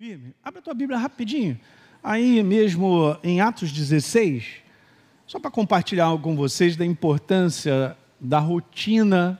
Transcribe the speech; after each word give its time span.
Firme. 0.00 0.34
Abre 0.42 0.60
a 0.60 0.62
tua 0.62 0.72
Bíblia 0.72 0.98
rapidinho. 0.98 1.60
Aí 2.02 2.42
mesmo 2.42 3.18
em 3.22 3.42
Atos 3.42 3.70
16, 3.70 4.46
só 5.26 5.38
para 5.38 5.50
compartilhar 5.50 6.06
algo 6.06 6.24
com 6.24 6.34
vocês 6.34 6.74
da 6.74 6.86
importância 6.86 7.94
da 8.18 8.38
rotina, 8.38 9.38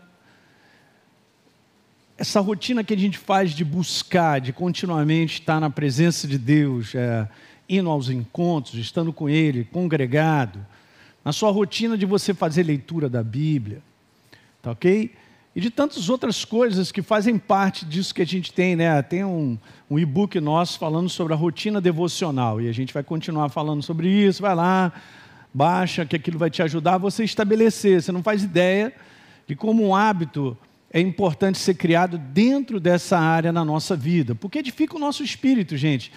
essa 2.19 2.41
rotina 2.41 2.85
que 2.85 2.93
a 2.93 2.99
gente 2.99 3.17
faz 3.17 3.53
de 3.53 3.65
buscar, 3.65 4.39
de 4.39 4.53
continuamente 4.53 5.41
estar 5.41 5.61
na 5.61 5.71
presença 5.71 6.29
de 6.29 6.37
Deus, 6.37 6.95
é, 6.95 7.27
indo 7.67 7.89
aos 7.89 8.11
encontros, 8.11 8.75
estando 8.75 9.15
com 9.15 9.31
Ele, 9.31 9.65
congregado, 9.65 10.61
na 11.25 11.33
sua 11.33 11.51
rotina 11.51 11.97
de 11.97 12.05
você 12.05 12.35
fazer 12.35 12.65
leitura 12.65 13.09
da 13.09 13.23
Bíblia, 13.23 13.81
tá 14.61 14.73
ok? 14.73 15.11
E 15.55 15.61
de 15.61 15.69
tantas 15.69 16.09
outras 16.09 16.45
coisas 16.45 16.93
que 16.93 17.03
fazem 17.03 17.37
parte 17.37 17.85
disso 17.85 18.15
que 18.15 18.23
a 18.23 18.27
gente 18.27 18.53
tem, 18.53 18.77
né? 18.77 19.03
Tem 19.03 19.25
um, 19.25 19.59
um 19.91 19.99
e-book 19.99 20.39
nosso 20.39 20.79
falando 20.79 21.09
sobre 21.09 21.33
a 21.33 21.37
rotina 21.37 21.81
devocional 21.81 22.61
e 22.61 22.69
a 22.69 22.73
gente 22.73 22.95
vai 22.95 23.03
continuar 23.03 23.49
falando 23.49 23.83
sobre 23.83 24.09
isso. 24.09 24.43
Vai 24.43 24.55
lá, 24.55 24.93
baixa, 25.53 26.07
que 26.07 26.15
aquilo 26.15 26.39
vai 26.39 26.51
te 26.51 26.63
ajudar 26.63 26.95
a 26.95 26.99
você 26.99 27.25
estabelecer. 27.25 28.01
Você 28.01 28.13
não 28.13 28.23
faz 28.23 28.45
ideia 28.45 28.95
de 29.47 29.57
como 29.57 29.85
um 29.85 29.95
hábito 29.95 30.57
é 30.93 31.01
importante 31.01 31.59
ser 31.59 31.75
criado 31.75 32.19
dentro 32.19 32.81
dessa 32.81 33.19
área 33.19 33.53
na 33.53 33.65
nossa 33.65 33.95
vida, 33.95 34.35
porque 34.35 34.59
edifica 34.59 34.97
o 34.97 34.99
nosso 34.99 35.23
espírito, 35.23 35.77
gente. 35.77 36.13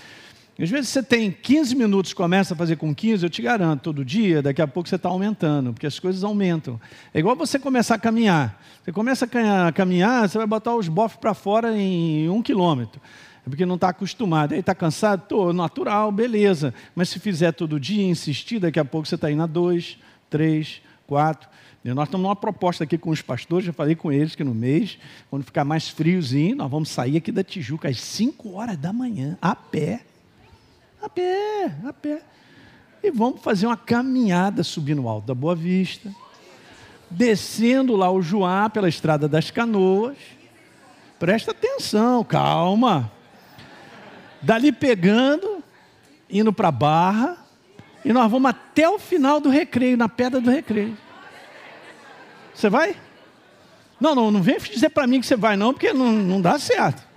Às 0.59 0.69
vezes 0.69 0.89
você 0.89 1.01
tem 1.01 1.31
15 1.31 1.75
minutos, 1.75 2.13
começa 2.13 2.53
a 2.53 2.57
fazer 2.57 2.75
com 2.75 2.93
15, 2.93 3.25
eu 3.25 3.29
te 3.29 3.41
garanto, 3.41 3.81
todo 3.81 4.05
dia, 4.05 4.39
daqui 4.39 4.61
a 4.61 4.67
pouco 4.67 4.87
você 4.87 4.95
está 4.95 5.09
aumentando, 5.09 5.73
porque 5.73 5.87
as 5.87 5.97
coisas 5.97 6.23
aumentam. 6.23 6.79
É 7.11 7.19
igual 7.19 7.35
você 7.35 7.57
começar 7.57 7.95
a 7.95 7.99
caminhar. 7.99 8.61
Você 8.83 8.91
começa 8.91 9.25
a 9.25 9.71
caminhar, 9.71 10.29
você 10.29 10.37
vai 10.37 10.45
botar 10.45 10.75
os 10.75 10.87
bofs 10.87 11.17
para 11.17 11.33
fora 11.33 11.75
em 11.75 12.29
um 12.29 12.41
quilômetro. 12.41 13.01
É 13.45 13.49
porque 13.49 13.65
não 13.65 13.75
está 13.75 13.89
acostumado. 13.89 14.53
Aí 14.53 14.59
está 14.59 14.75
cansado? 14.75 15.23
Estou, 15.23 15.53
natural, 15.53 16.11
beleza. 16.11 16.71
Mas 16.95 17.09
se 17.09 17.19
fizer 17.19 17.51
todo 17.51 17.79
dia, 17.79 18.05
insistir, 18.05 18.59
daqui 18.59 18.79
a 18.79 18.85
pouco 18.85 19.07
você 19.07 19.15
está 19.15 19.31
indo 19.31 19.41
a 19.41 19.47
dois, 19.47 19.97
três, 20.29 20.81
quatro. 21.07 21.49
Nós 21.83 22.07
estamos 22.07 22.23
numa 22.23 22.35
proposta 22.35 22.83
aqui 22.83 22.97
com 22.97 23.09
os 23.09 23.21
pastores, 23.21 23.65
já 23.65 23.73
falei 23.73 23.95
com 23.95 24.09
eles 24.11 24.35
que 24.35 24.43
no 24.43 24.53
mês, 24.53 24.97
quando 25.29 25.43
ficar 25.43 25.65
mais 25.65 25.89
friozinho, 25.89 26.55
nós 26.55 26.71
vamos 26.71 26.89
sair 26.89 27.17
aqui 27.17 27.29
da 27.31 27.43
Tijuca 27.43 27.89
às 27.89 27.99
5 27.99 28.53
horas 28.53 28.77
da 28.77 28.93
manhã, 28.93 29.37
a 29.41 29.53
pé 29.53 30.01
a 31.03 31.09
pé, 31.09 31.75
a 31.85 31.91
pé. 31.91 32.21
E 33.03 33.11
vamos 33.11 33.41
fazer 33.41 33.65
uma 33.65 33.75
caminhada 33.75 34.63
subindo 34.63 35.03
o 35.03 35.09
alto 35.09 35.27
da 35.27 35.35
Boa 35.35 35.53
Vista, 35.53 36.09
descendo 37.09 37.95
lá 37.97 38.09
o 38.09 38.21
Joá 38.21 38.69
pela 38.69 38.87
estrada 38.87 39.27
das 39.27 39.51
canoas. 39.51 40.17
Presta 41.19 41.51
atenção, 41.51 42.23
calma. 42.23 43.11
Dali 44.41 44.71
pegando, 44.71 45.61
indo 46.29 46.53
para 46.53 46.69
a 46.69 46.71
barra, 46.71 47.37
e 48.05 48.13
nós 48.13 48.31
vamos 48.31 48.49
até 48.49 48.87
o 48.87 48.97
final 48.97 49.39
do 49.41 49.49
recreio, 49.49 49.97
na 49.97 50.07
pedra 50.07 50.39
do 50.39 50.49
recreio. 50.49 50.97
Você 52.53 52.69
vai? 52.69 52.95
Não, 53.99 54.15
não, 54.15 54.31
não 54.31 54.41
vem 54.41 54.57
dizer 54.57 54.89
para 54.89 55.07
mim 55.07 55.19
que 55.19 55.27
você 55.27 55.35
vai, 55.35 55.57
não, 55.57 55.73
porque 55.73 55.91
não, 55.91 56.11
não 56.11 56.41
dá 56.41 56.57
certo 56.57 57.12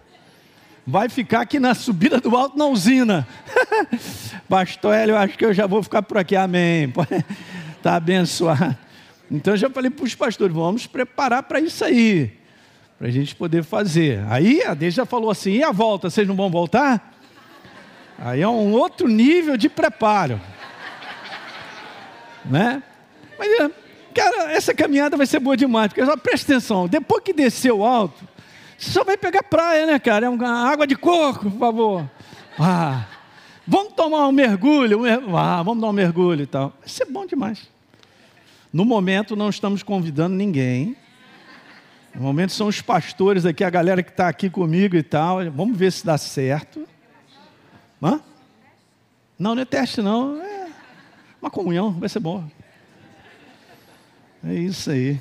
vai 0.86 1.08
ficar 1.08 1.40
aqui 1.40 1.58
na 1.58 1.74
subida 1.74 2.20
do 2.20 2.36
alto 2.36 2.56
na 2.56 2.66
usina. 2.66 3.26
Pastor 4.48 4.94
Hélio, 4.94 5.14
eu 5.14 5.18
acho 5.18 5.36
que 5.36 5.44
eu 5.44 5.52
já 5.52 5.66
vou 5.66 5.82
ficar 5.82 6.02
por 6.02 6.16
aqui, 6.18 6.36
amém. 6.36 6.92
Está 7.76 7.96
abençoado. 7.96 8.76
Então 9.30 9.54
eu 9.54 9.58
já 9.58 9.68
falei 9.68 9.90
para 9.90 10.04
os 10.04 10.14
pastores, 10.14 10.54
vamos 10.54 10.86
preparar 10.86 11.42
para 11.42 11.58
isso 11.58 11.84
aí, 11.84 12.32
para 12.96 13.08
a 13.08 13.10
gente 13.10 13.34
poder 13.34 13.64
fazer. 13.64 14.24
Aí 14.28 14.62
a 14.62 14.72
Deus 14.72 14.94
já 14.94 15.04
falou 15.04 15.30
assim, 15.30 15.54
e 15.54 15.64
a 15.64 15.72
volta, 15.72 16.08
vocês 16.08 16.28
não 16.28 16.36
vão 16.36 16.48
voltar? 16.48 17.12
Aí 18.18 18.40
é 18.40 18.48
um 18.48 18.72
outro 18.72 19.08
nível 19.08 19.56
de 19.56 19.68
preparo. 19.68 20.40
Né? 22.44 22.80
Mas, 23.36 23.72
cara, 24.14 24.52
essa 24.52 24.72
caminhada 24.72 25.16
vai 25.16 25.26
ser 25.26 25.40
boa 25.40 25.56
demais, 25.56 25.88
porque 25.88 26.06
só 26.06 26.16
presta 26.16 26.52
atenção, 26.52 26.86
depois 26.86 27.24
que 27.24 27.32
descer 27.32 27.72
o 27.72 27.84
alto, 27.84 28.24
você 28.78 28.90
só 28.90 29.04
vai 29.04 29.16
pegar 29.16 29.42
praia, 29.42 29.86
né, 29.86 29.98
cara? 29.98 30.26
É 30.26 30.28
uma 30.28 30.70
água 30.70 30.86
de 30.86 30.96
coco, 30.96 31.50
por 31.50 31.58
favor. 31.58 32.10
Ah, 32.58 33.06
vamos 33.66 33.94
tomar 33.94 34.28
um 34.28 34.32
mergulho. 34.32 35.02
Ah, 35.36 35.62
vamos 35.62 35.80
dar 35.80 35.88
um 35.88 35.92
mergulho 35.92 36.42
e 36.42 36.46
tal. 36.46 36.74
Vai 36.80 36.88
ser 36.88 37.06
bom 37.06 37.24
demais. 37.26 37.68
No 38.72 38.84
momento, 38.84 39.34
não 39.34 39.48
estamos 39.48 39.82
convidando 39.82 40.34
ninguém. 40.34 40.96
No 42.14 42.22
momento, 42.22 42.52
são 42.52 42.66
os 42.66 42.82
pastores 42.82 43.46
aqui, 43.46 43.64
a 43.64 43.70
galera 43.70 44.02
que 44.02 44.10
está 44.10 44.28
aqui 44.28 44.50
comigo 44.50 44.96
e 44.96 45.02
tal. 45.02 45.38
Vamos 45.50 45.76
ver 45.76 45.92
se 45.92 46.04
dá 46.04 46.18
certo. 46.18 46.86
Hã? 48.02 48.20
Não, 49.38 49.54
não 49.54 49.62
é 49.62 49.64
teste, 49.64 50.02
não. 50.02 50.40
É 50.42 50.68
uma 51.40 51.50
comunhão, 51.50 51.92
vai 51.92 52.08
ser 52.08 52.20
bom. 52.20 52.44
É 54.44 54.54
isso 54.54 54.90
aí. 54.90 55.20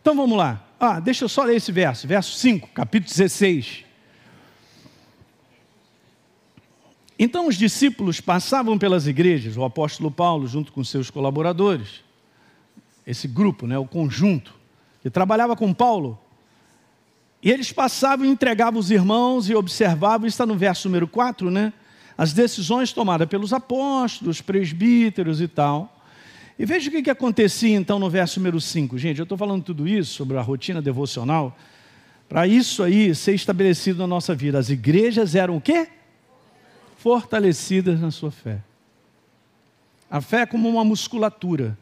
Então 0.00 0.14
vamos 0.14 0.38
lá. 0.38 0.67
Ah, 0.80 1.00
deixa 1.00 1.24
eu 1.24 1.28
só 1.28 1.42
ler 1.42 1.56
esse 1.56 1.72
verso, 1.72 2.06
verso 2.06 2.38
5, 2.38 2.68
capítulo 2.68 3.10
16. 3.10 3.84
Então 7.18 7.48
os 7.48 7.56
discípulos 7.56 8.20
passavam 8.20 8.78
pelas 8.78 9.08
igrejas, 9.08 9.56
o 9.56 9.64
apóstolo 9.64 10.08
Paulo, 10.08 10.46
junto 10.46 10.70
com 10.70 10.84
seus 10.84 11.10
colaboradores, 11.10 12.04
esse 13.04 13.26
grupo, 13.26 13.66
né, 13.66 13.76
o 13.76 13.86
conjunto, 13.86 14.54
que 15.02 15.10
trabalhava 15.10 15.56
com 15.56 15.74
Paulo, 15.74 16.16
e 17.42 17.50
eles 17.50 17.72
passavam 17.72 18.24
e 18.24 18.28
entregavam 18.28 18.78
os 18.78 18.90
irmãos 18.90 19.48
e 19.48 19.54
observavam, 19.56 20.28
está 20.28 20.46
no 20.46 20.56
verso 20.56 20.88
número 20.88 21.08
4, 21.08 21.50
né? 21.50 21.72
As 22.16 22.32
decisões 22.32 22.92
tomadas 22.92 23.28
pelos 23.28 23.52
apóstolos, 23.52 24.40
presbíteros 24.40 25.40
e 25.40 25.46
tal. 25.46 25.97
E 26.58 26.66
veja 26.66 26.88
o 26.88 26.90
que, 26.90 27.02
que 27.02 27.10
acontecia 27.10 27.76
então 27.76 28.00
no 28.00 28.10
verso 28.10 28.40
número 28.40 28.60
5. 28.60 28.98
Gente, 28.98 29.18
eu 29.18 29.22
estou 29.22 29.38
falando 29.38 29.62
tudo 29.62 29.86
isso 29.86 30.12
sobre 30.14 30.36
a 30.36 30.42
rotina 30.42 30.82
devocional, 30.82 31.56
para 32.28 32.48
isso 32.48 32.82
aí 32.82 33.14
ser 33.14 33.34
estabelecido 33.34 34.00
na 34.00 34.06
nossa 34.08 34.34
vida. 34.34 34.58
As 34.58 34.68
igrejas 34.68 35.36
eram 35.36 35.56
o 35.56 35.60
quê? 35.60 35.88
Fortalecidas 36.96 38.00
na 38.00 38.10
sua 38.10 38.32
fé. 38.32 38.60
A 40.10 40.20
fé 40.20 40.40
é 40.40 40.46
como 40.46 40.68
uma 40.68 40.84
musculatura, 40.84 41.78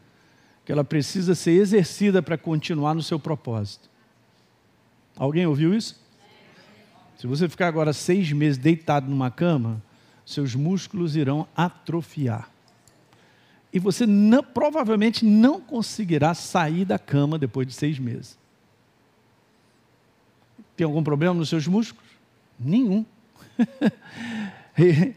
que 0.63 0.71
ela 0.71 0.83
precisa 0.83 1.33
ser 1.33 1.51
exercida 1.51 2.21
para 2.21 2.37
continuar 2.37 2.93
no 2.93 3.01
seu 3.01 3.17
propósito. 3.17 3.89
Alguém 5.15 5.47
ouviu 5.47 5.73
isso? 5.73 5.99
Se 7.17 7.25
você 7.25 7.49
ficar 7.49 7.67
agora 7.67 7.93
seis 7.93 8.31
meses 8.31 8.59
deitado 8.59 9.09
numa 9.09 9.31
cama, 9.31 9.81
seus 10.23 10.53
músculos 10.53 11.15
irão 11.15 11.47
atrofiar 11.55 12.51
e 13.71 13.79
você 13.79 14.05
não, 14.05 14.43
provavelmente 14.43 15.25
não 15.25 15.59
conseguirá 15.59 16.33
sair 16.33 16.85
da 16.85 16.97
cama 16.97 17.37
depois 17.37 17.67
de 17.67 17.73
seis 17.73 17.99
meses. 17.99 18.37
Tem 20.75 20.85
algum 20.85 21.03
problema 21.03 21.33
nos 21.33 21.49
seus 21.49 21.67
músculos? 21.67 22.09
Nenhum. 22.59 23.05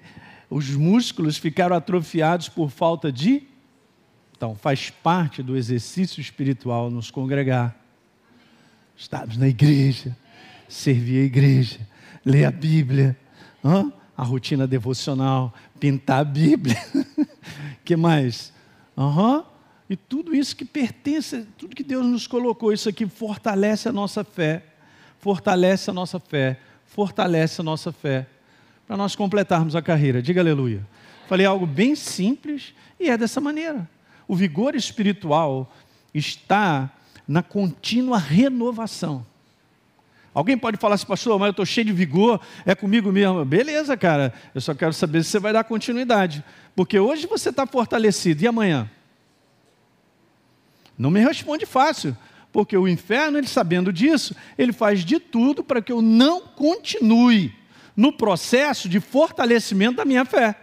Os 0.48 0.70
músculos 0.70 1.36
ficaram 1.36 1.76
atrofiados 1.76 2.48
por 2.48 2.70
falta 2.70 3.12
de. 3.12 3.46
Então, 4.36 4.54
faz 4.54 4.90
parte 4.90 5.42
do 5.42 5.56
exercício 5.56 6.20
espiritual 6.20 6.90
nos 6.90 7.10
congregar. 7.10 7.76
Estarmos 8.96 9.36
na 9.36 9.48
igreja, 9.48 10.16
servir 10.68 11.20
a 11.20 11.24
igreja, 11.24 11.78
ler 12.24 12.46
a 12.46 12.50
Bíblia, 12.50 13.16
a 14.20 14.22
rotina 14.22 14.66
devocional, 14.66 15.50
pintar 15.78 16.20
a 16.20 16.24
Bíblia. 16.24 16.76
que 17.82 17.96
mais? 17.96 18.52
Uhum. 18.94 19.42
E 19.88 19.96
tudo 19.96 20.36
isso 20.36 20.54
que 20.54 20.62
pertence, 20.62 21.46
tudo 21.56 21.74
que 21.74 21.82
Deus 21.82 22.04
nos 22.04 22.26
colocou, 22.26 22.70
isso 22.70 22.86
aqui 22.86 23.06
fortalece 23.06 23.88
a 23.88 23.92
nossa 23.92 24.22
fé, 24.22 24.62
fortalece 25.18 25.88
a 25.88 25.94
nossa 25.94 26.20
fé, 26.20 26.60
fortalece 26.84 27.62
a 27.62 27.64
nossa 27.64 27.92
fé, 27.92 28.26
para 28.86 28.94
nós 28.94 29.16
completarmos 29.16 29.74
a 29.74 29.80
carreira. 29.80 30.20
Diga 30.20 30.42
aleluia. 30.42 30.86
Falei 31.26 31.46
algo 31.46 31.64
bem 31.64 31.94
simples 31.94 32.74
e 33.00 33.08
é 33.08 33.16
dessa 33.16 33.40
maneira. 33.40 33.88
O 34.28 34.36
vigor 34.36 34.74
espiritual 34.74 35.72
está 36.12 36.90
na 37.26 37.42
contínua 37.42 38.18
renovação. 38.18 39.24
Alguém 40.32 40.56
pode 40.56 40.76
falar 40.76 40.94
assim, 40.94 41.06
pastor, 41.06 41.38
mas 41.38 41.48
eu 41.48 41.50
estou 41.50 41.66
cheio 41.66 41.86
de 41.86 41.92
vigor, 41.92 42.40
é 42.64 42.74
comigo 42.74 43.10
mesmo. 43.10 43.44
Beleza, 43.44 43.96
cara, 43.96 44.32
eu 44.54 44.60
só 44.60 44.74
quero 44.74 44.92
saber 44.92 45.24
se 45.24 45.30
você 45.30 45.38
vai 45.40 45.52
dar 45.52 45.64
continuidade. 45.64 46.44
Porque 46.74 46.98
hoje 46.98 47.26
você 47.26 47.50
está 47.50 47.66
fortalecido, 47.66 48.42
e 48.42 48.46
amanhã? 48.46 48.88
Não 50.96 51.10
me 51.10 51.20
responde 51.20 51.66
fácil, 51.66 52.16
porque 52.52 52.76
o 52.76 52.86
inferno, 52.86 53.38
ele 53.38 53.48
sabendo 53.48 53.92
disso, 53.92 54.34
ele 54.56 54.72
faz 54.72 55.04
de 55.04 55.18
tudo 55.18 55.64
para 55.64 55.82
que 55.82 55.90
eu 55.90 56.00
não 56.00 56.42
continue 56.42 57.54
no 57.96 58.12
processo 58.12 58.88
de 58.88 59.00
fortalecimento 59.00 59.96
da 59.96 60.04
minha 60.04 60.24
fé. 60.24 60.54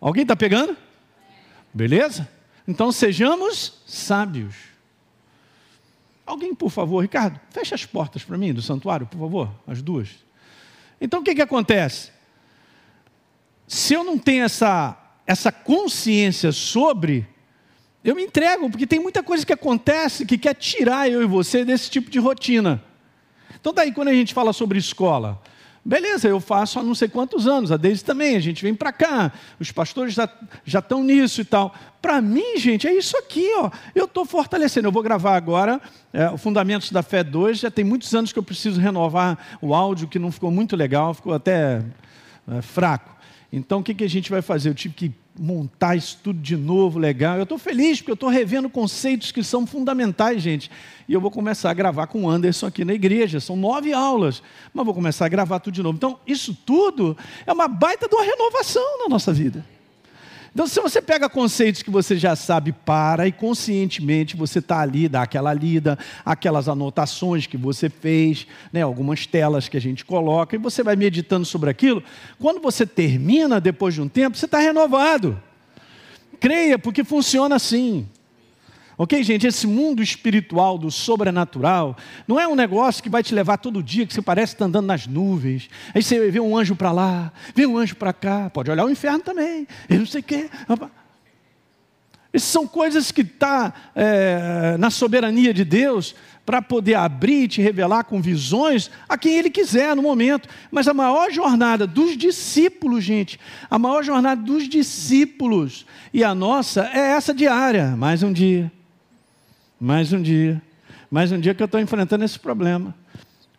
Alguém 0.00 0.22
está 0.22 0.36
pegando? 0.36 0.76
Beleza? 1.72 2.28
Então 2.68 2.92
sejamos 2.92 3.82
sábios. 3.86 4.71
Alguém, 6.26 6.54
por 6.54 6.70
favor, 6.70 7.00
Ricardo, 7.00 7.40
fecha 7.50 7.74
as 7.74 7.84
portas 7.84 8.24
para 8.24 8.38
mim 8.38 8.52
do 8.52 8.62
santuário, 8.62 9.06
por 9.06 9.18
favor, 9.18 9.50
as 9.66 9.82
duas. 9.82 10.08
Então 11.00 11.20
o 11.20 11.22
que, 11.22 11.34
que 11.34 11.42
acontece? 11.42 12.10
Se 13.66 13.94
eu 13.94 14.04
não 14.04 14.18
tenho 14.18 14.44
essa, 14.44 14.96
essa 15.26 15.50
consciência 15.50 16.52
sobre, 16.52 17.26
eu 18.04 18.14
me 18.14 18.24
entrego, 18.24 18.68
porque 18.70 18.86
tem 18.86 19.00
muita 19.00 19.22
coisa 19.22 19.46
que 19.46 19.52
acontece 19.52 20.26
que 20.26 20.38
quer 20.38 20.54
tirar 20.54 21.10
eu 21.10 21.22
e 21.22 21.26
você 21.26 21.64
desse 21.64 21.90
tipo 21.90 22.10
de 22.10 22.18
rotina. 22.18 22.82
Então, 23.60 23.72
daí, 23.72 23.92
quando 23.92 24.08
a 24.08 24.12
gente 24.12 24.34
fala 24.34 24.52
sobre 24.52 24.78
escola, 24.78 25.40
beleza, 25.84 26.28
eu 26.28 26.40
faço 26.40 26.78
há 26.78 26.82
não 26.82 26.94
sei 26.94 27.08
quantos 27.08 27.46
anos, 27.46 27.72
a 27.72 27.76
Deise 27.76 28.04
também, 28.04 28.36
a 28.36 28.40
gente 28.40 28.62
vem 28.62 28.74
para 28.74 28.92
cá, 28.92 29.32
os 29.58 29.72
pastores 29.72 30.14
já, 30.14 30.28
já 30.64 30.78
estão 30.78 31.02
nisso 31.02 31.40
e 31.40 31.44
tal. 31.44 31.74
Para 32.00 32.20
mim, 32.20 32.56
gente, 32.56 32.88
é 32.88 32.94
isso 32.94 33.16
aqui, 33.16 33.48
ó. 33.58 33.70
Eu 33.94 34.06
estou 34.06 34.24
fortalecendo. 34.24 34.88
Eu 34.88 34.92
vou 34.92 35.04
gravar 35.04 35.36
agora 35.36 35.80
é, 36.12 36.28
o 36.30 36.36
Fundamentos 36.36 36.90
da 36.90 37.00
Fé 37.00 37.22
2. 37.22 37.60
Já 37.60 37.70
tem 37.70 37.84
muitos 37.84 38.12
anos 38.12 38.32
que 38.32 38.38
eu 38.40 38.42
preciso 38.42 38.80
renovar 38.80 39.38
o 39.62 39.72
áudio, 39.72 40.08
que 40.08 40.18
não 40.18 40.32
ficou 40.32 40.50
muito 40.50 40.74
legal, 40.74 41.14
ficou 41.14 41.32
até 41.32 41.80
é, 42.48 42.60
fraco. 42.60 43.14
Então, 43.52 43.80
o 43.80 43.82
que, 43.82 43.92
que 43.92 44.04
a 44.04 44.08
gente 44.08 44.30
vai 44.30 44.40
fazer? 44.40 44.70
Eu 44.70 44.74
tive 44.74 44.94
que 44.94 45.12
montar 45.38 45.94
isso 45.94 46.18
tudo 46.22 46.40
de 46.40 46.56
novo, 46.56 46.98
legal. 46.98 47.36
Eu 47.36 47.42
estou 47.42 47.58
feliz 47.58 48.00
porque 48.00 48.10
eu 48.10 48.14
estou 48.14 48.30
revendo 48.30 48.68
conceitos 48.70 49.30
que 49.30 49.42
são 49.42 49.66
fundamentais, 49.66 50.42
gente. 50.42 50.70
E 51.06 51.12
eu 51.12 51.20
vou 51.20 51.30
começar 51.30 51.70
a 51.70 51.74
gravar 51.74 52.06
com 52.06 52.24
o 52.24 52.30
Anderson 52.30 52.66
aqui 52.66 52.82
na 52.82 52.94
igreja. 52.94 53.40
São 53.40 53.54
nove 53.54 53.92
aulas, 53.92 54.42
mas 54.72 54.84
vou 54.86 54.94
começar 54.94 55.26
a 55.26 55.28
gravar 55.28 55.60
tudo 55.60 55.74
de 55.74 55.82
novo. 55.82 55.96
Então, 55.96 56.18
isso 56.26 56.56
tudo 56.64 57.14
é 57.46 57.52
uma 57.52 57.68
baita 57.68 58.08
de 58.08 58.14
uma 58.14 58.24
renovação 58.24 59.00
na 59.00 59.08
nossa 59.08 59.32
vida. 59.34 59.64
Então, 60.54 60.66
se 60.66 60.78
você 60.80 61.00
pega 61.00 61.30
conceitos 61.30 61.82
que 61.82 61.90
você 61.90 62.18
já 62.18 62.36
sabe, 62.36 62.72
para 62.72 63.26
e 63.26 63.32
conscientemente 63.32 64.36
você 64.36 64.58
está 64.58 64.80
ali, 64.80 65.08
dá 65.08 65.22
aquela 65.22 65.54
lida, 65.54 65.98
aquelas 66.24 66.68
anotações 66.68 67.46
que 67.46 67.56
você 67.56 67.88
fez, 67.88 68.46
né, 68.70 68.82
algumas 68.82 69.26
telas 69.26 69.66
que 69.66 69.78
a 69.78 69.80
gente 69.80 70.04
coloca, 70.04 70.54
e 70.54 70.58
você 70.58 70.82
vai 70.82 70.94
meditando 70.94 71.46
sobre 71.46 71.70
aquilo. 71.70 72.02
Quando 72.38 72.60
você 72.60 72.84
termina, 72.84 73.60
depois 73.60 73.94
de 73.94 74.02
um 74.02 74.08
tempo, 74.08 74.36
você 74.36 74.44
está 74.44 74.58
renovado. 74.58 75.40
Creia, 76.38 76.78
porque 76.78 77.02
funciona 77.02 77.56
assim. 77.56 78.06
Ok, 78.98 79.22
gente? 79.22 79.46
Esse 79.46 79.66
mundo 79.66 80.02
espiritual 80.02 80.76
do 80.76 80.90
sobrenatural 80.90 81.96
não 82.28 82.38
é 82.38 82.46
um 82.46 82.54
negócio 82.54 83.02
que 83.02 83.08
vai 83.08 83.22
te 83.22 83.34
levar 83.34 83.56
todo 83.56 83.82
dia, 83.82 84.06
que 84.06 84.12
você 84.12 84.20
parece 84.20 84.52
estar 84.52 84.64
tá 84.64 84.68
andando 84.68 84.86
nas 84.86 85.06
nuvens. 85.06 85.70
Aí 85.94 86.02
você 86.02 86.30
vê 86.30 86.40
um 86.40 86.56
anjo 86.56 86.76
para 86.76 86.92
lá, 86.92 87.32
vê 87.54 87.66
um 87.66 87.78
anjo 87.78 87.96
para 87.96 88.12
cá. 88.12 88.50
Pode 88.50 88.70
olhar 88.70 88.84
o 88.84 88.90
inferno 88.90 89.20
também. 89.20 89.66
Eu 89.88 90.00
não 90.00 90.06
sei 90.06 90.20
o 90.20 90.24
quê. 90.24 90.50
Essas 92.32 92.48
são 92.48 92.66
coisas 92.66 93.10
que 93.10 93.22
estão 93.22 93.48
tá, 93.48 93.74
é, 93.94 94.76
na 94.78 94.90
soberania 94.90 95.54
de 95.54 95.64
Deus 95.64 96.14
para 96.44 96.60
poder 96.60 96.94
abrir 96.94 97.44
e 97.44 97.48
te 97.48 97.62
revelar 97.62 98.04
com 98.04 98.20
visões 98.20 98.90
a 99.08 99.16
quem 99.16 99.38
Ele 99.38 99.48
quiser 99.48 99.96
no 99.96 100.02
momento. 100.02 100.48
Mas 100.70 100.86
a 100.86 100.94
maior 100.94 101.30
jornada 101.30 101.86
dos 101.86 102.16
discípulos, 102.16 103.04
gente, 103.04 103.40
a 103.70 103.78
maior 103.78 104.02
jornada 104.02 104.40
dos 104.42 104.68
discípulos 104.68 105.86
e 106.12 106.22
a 106.22 106.34
nossa 106.34 106.90
é 106.92 107.12
essa 107.12 107.32
diária. 107.32 107.96
Mais 107.96 108.22
um 108.22 108.32
dia 108.32 108.70
mais 109.82 110.12
um 110.12 110.22
dia. 110.22 110.62
Mais 111.10 111.32
um 111.32 111.40
dia 111.40 111.52
que 111.52 111.60
eu 111.60 111.64
estou 111.64 111.80
enfrentando 111.80 112.24
esse 112.24 112.38
problema. 112.38 112.94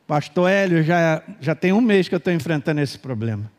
Pastor 0.07 0.49
Hélio, 0.49 0.81
já, 0.81 1.21
já 1.41 1.53
tem 1.53 1.73
um 1.73 1.81
mês 1.81 2.07
que 2.07 2.15
eu 2.15 2.17
estou 2.17 2.31
enfrentando 2.31 2.79
esse 2.79 2.97
problema. 2.97 3.51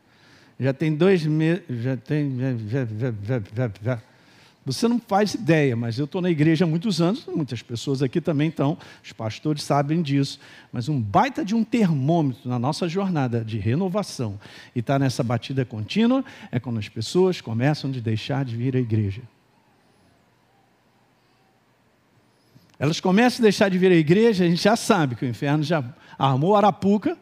Já 0.58 0.72
tem 0.72 0.94
dois 0.94 1.26
meses. 1.26 1.62
Já 1.68 1.94
tem. 1.94 2.38
Já, 2.38 2.86
já, 2.86 3.12
já, 3.54 3.70
já, 3.82 4.02
Você 4.64 4.88
não 4.88 4.98
faz 4.98 5.34
ideia, 5.34 5.76
mas 5.76 5.98
eu 5.98 6.06
estou 6.06 6.22
na 6.22 6.30
igreja 6.30 6.64
há 6.64 6.66
muitos 6.66 7.02
anos, 7.02 7.26
muitas 7.26 7.60
pessoas 7.60 8.02
aqui 8.02 8.18
também 8.18 8.48
estão, 8.48 8.78
os 9.04 9.12
pastores 9.12 9.62
sabem 9.62 10.00
disso. 10.00 10.40
Mas 10.72 10.88
um 10.88 10.98
baita 10.98 11.44
de 11.44 11.54
um 11.54 11.62
termômetro 11.62 12.48
na 12.48 12.58
nossa 12.58 12.88
jornada 12.88 13.44
de 13.44 13.58
renovação 13.58 14.40
e 14.74 14.78
estar 14.78 14.94
tá 14.94 14.98
nessa 14.98 15.22
batida 15.22 15.66
contínua 15.66 16.24
é 16.50 16.58
quando 16.58 16.78
as 16.78 16.88
pessoas 16.88 17.42
começam 17.42 17.90
a 17.90 17.92
deixar 17.98 18.42
de 18.42 18.56
vir 18.56 18.74
à 18.74 18.80
igreja. 18.80 19.20
Elas 22.78 23.00
começam 23.00 23.42
a 23.42 23.44
deixar 23.44 23.68
de 23.68 23.78
vir 23.78 23.92
à 23.92 23.94
igreja, 23.94 24.44
a 24.44 24.48
gente 24.48 24.62
já 24.62 24.76
sabe 24.76 25.14
que 25.14 25.24
o 25.24 25.28
inferno 25.28 25.62
já 25.62 25.84
armou 26.18 26.54
a 26.54 26.58
arapuca, 26.58 27.16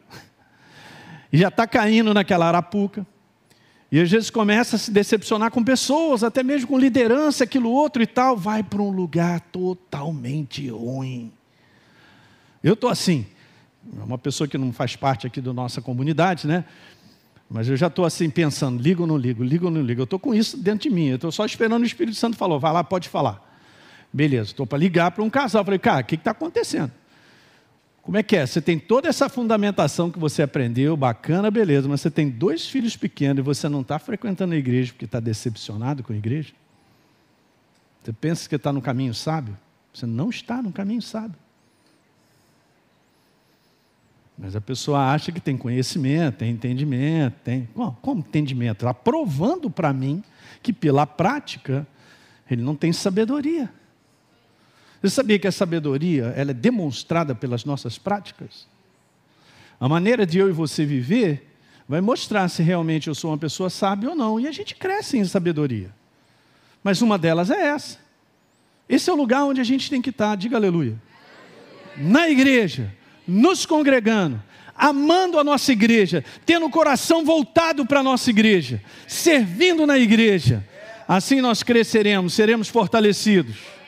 e 1.32 1.38
já 1.38 1.48
está 1.48 1.66
caindo 1.66 2.12
naquela 2.12 2.46
arapuca. 2.46 3.06
E 3.90 4.00
às 4.00 4.10
vezes 4.10 4.30
começa 4.30 4.76
a 4.76 4.78
se 4.78 4.90
decepcionar 4.90 5.50
com 5.50 5.62
pessoas, 5.62 6.22
até 6.22 6.42
mesmo 6.42 6.68
com 6.68 6.78
liderança, 6.78 7.44
aquilo 7.44 7.70
outro 7.70 8.02
e 8.02 8.06
tal, 8.06 8.36
vai 8.36 8.62
para 8.62 8.80
um 8.80 8.90
lugar 8.90 9.40
totalmente 9.40 10.68
ruim. 10.68 11.32
Eu 12.62 12.74
estou 12.74 12.88
assim, 12.88 13.26
uma 13.92 14.16
pessoa 14.16 14.48
que 14.48 14.56
não 14.56 14.72
faz 14.72 14.96
parte 14.96 15.26
aqui 15.26 15.40
da 15.40 15.52
nossa 15.52 15.82
comunidade, 15.82 16.46
né? 16.46 16.64
Mas 17.50 17.68
eu 17.68 17.76
já 17.76 17.88
estou 17.88 18.06
assim 18.06 18.30
pensando, 18.30 18.80
ligo 18.80 19.02
ou 19.02 19.06
não 19.06 19.18
ligo, 19.18 19.44
ligo 19.44 19.66
ou 19.66 19.70
não 19.70 19.82
ligo. 19.82 20.00
Eu 20.00 20.04
estou 20.04 20.18
com 20.18 20.34
isso 20.34 20.56
dentro 20.56 20.88
de 20.88 20.94
mim, 20.94 21.08
eu 21.08 21.16
estou 21.16 21.30
só 21.30 21.44
esperando 21.44 21.82
o 21.82 21.86
Espírito 21.86 22.16
Santo 22.16 22.36
falar, 22.36 22.56
vai 22.56 22.72
lá, 22.72 22.82
pode 22.82 23.10
falar. 23.10 23.51
Beleza, 24.12 24.50
estou 24.50 24.66
para 24.66 24.78
ligar 24.78 25.10
para 25.10 25.22
um 25.22 25.30
casal. 25.30 25.64
Falei, 25.64 25.78
cara, 25.78 26.02
o 26.02 26.04
que 26.04 26.16
está 26.16 26.32
acontecendo? 26.32 26.92
Como 28.02 28.16
é 28.16 28.22
que 28.22 28.36
é? 28.36 28.44
Você 28.44 28.60
tem 28.60 28.78
toda 28.78 29.08
essa 29.08 29.28
fundamentação 29.28 30.10
que 30.10 30.18
você 30.18 30.42
aprendeu, 30.42 30.96
bacana, 30.96 31.50
beleza, 31.50 31.88
mas 31.88 32.00
você 32.00 32.10
tem 32.10 32.28
dois 32.28 32.66
filhos 32.66 32.96
pequenos 32.96 33.38
e 33.38 33.42
você 33.42 33.68
não 33.68 33.80
está 33.80 33.98
frequentando 33.98 34.54
a 34.54 34.56
igreja 34.56 34.92
porque 34.92 35.04
está 35.04 35.20
decepcionado 35.20 36.02
com 36.02 36.12
a 36.12 36.16
igreja? 36.16 36.52
Você 38.02 38.12
pensa 38.12 38.48
que 38.48 38.56
está 38.56 38.72
no 38.72 38.82
caminho 38.82 39.14
sábio? 39.14 39.56
Você 39.94 40.04
não 40.04 40.30
está 40.30 40.60
no 40.60 40.72
caminho 40.72 41.00
sábio. 41.00 41.38
Mas 44.36 44.56
a 44.56 44.60
pessoa 44.60 45.12
acha 45.12 45.30
que 45.30 45.40
tem 45.40 45.56
conhecimento, 45.56 46.38
tem 46.38 46.50
entendimento, 46.50 47.36
tem. 47.44 47.68
Como, 47.72 47.92
como 48.02 48.20
entendimento? 48.20 48.88
Aprovando 48.88 49.70
para 49.70 49.92
mim 49.92 50.24
que 50.60 50.72
pela 50.72 51.06
prática 51.06 51.86
ele 52.50 52.62
não 52.62 52.74
tem 52.74 52.92
sabedoria. 52.92 53.72
Você 55.02 55.10
sabia 55.10 55.38
que 55.38 55.48
a 55.48 55.52
sabedoria 55.52 56.32
ela 56.36 56.52
é 56.52 56.54
demonstrada 56.54 57.34
pelas 57.34 57.64
nossas 57.64 57.98
práticas? 57.98 58.68
A 59.80 59.88
maneira 59.88 60.24
de 60.24 60.38
eu 60.38 60.48
e 60.48 60.52
você 60.52 60.86
viver 60.86 61.50
vai 61.88 62.00
mostrar 62.00 62.48
se 62.48 62.62
realmente 62.62 63.08
eu 63.08 63.14
sou 63.14 63.32
uma 63.32 63.38
pessoa 63.38 63.68
sábia 63.68 64.10
ou 64.10 64.14
não. 64.14 64.38
E 64.38 64.46
a 64.46 64.52
gente 64.52 64.76
cresce 64.76 65.18
em 65.18 65.24
sabedoria. 65.24 65.90
Mas 66.84 67.02
uma 67.02 67.18
delas 67.18 67.50
é 67.50 67.66
essa. 67.66 67.98
Esse 68.88 69.10
é 69.10 69.12
o 69.12 69.16
lugar 69.16 69.44
onde 69.44 69.60
a 69.60 69.64
gente 69.64 69.90
tem 69.90 70.00
que 70.00 70.10
estar, 70.10 70.36
diga 70.36 70.56
aleluia. 70.56 70.94
Na 71.96 72.28
igreja, 72.28 72.94
nos 73.26 73.66
congregando, 73.66 74.40
amando 74.72 75.36
a 75.36 75.42
nossa 75.42 75.72
igreja, 75.72 76.24
tendo 76.46 76.66
o 76.66 76.70
coração 76.70 77.24
voltado 77.24 77.84
para 77.84 78.00
a 78.00 78.04
nossa 78.04 78.30
igreja, 78.30 78.80
servindo 79.08 79.84
na 79.84 79.98
igreja. 79.98 80.64
Assim 81.08 81.40
nós 81.40 81.64
cresceremos, 81.64 82.34
seremos 82.34 82.68
fortalecidos. 82.68 83.81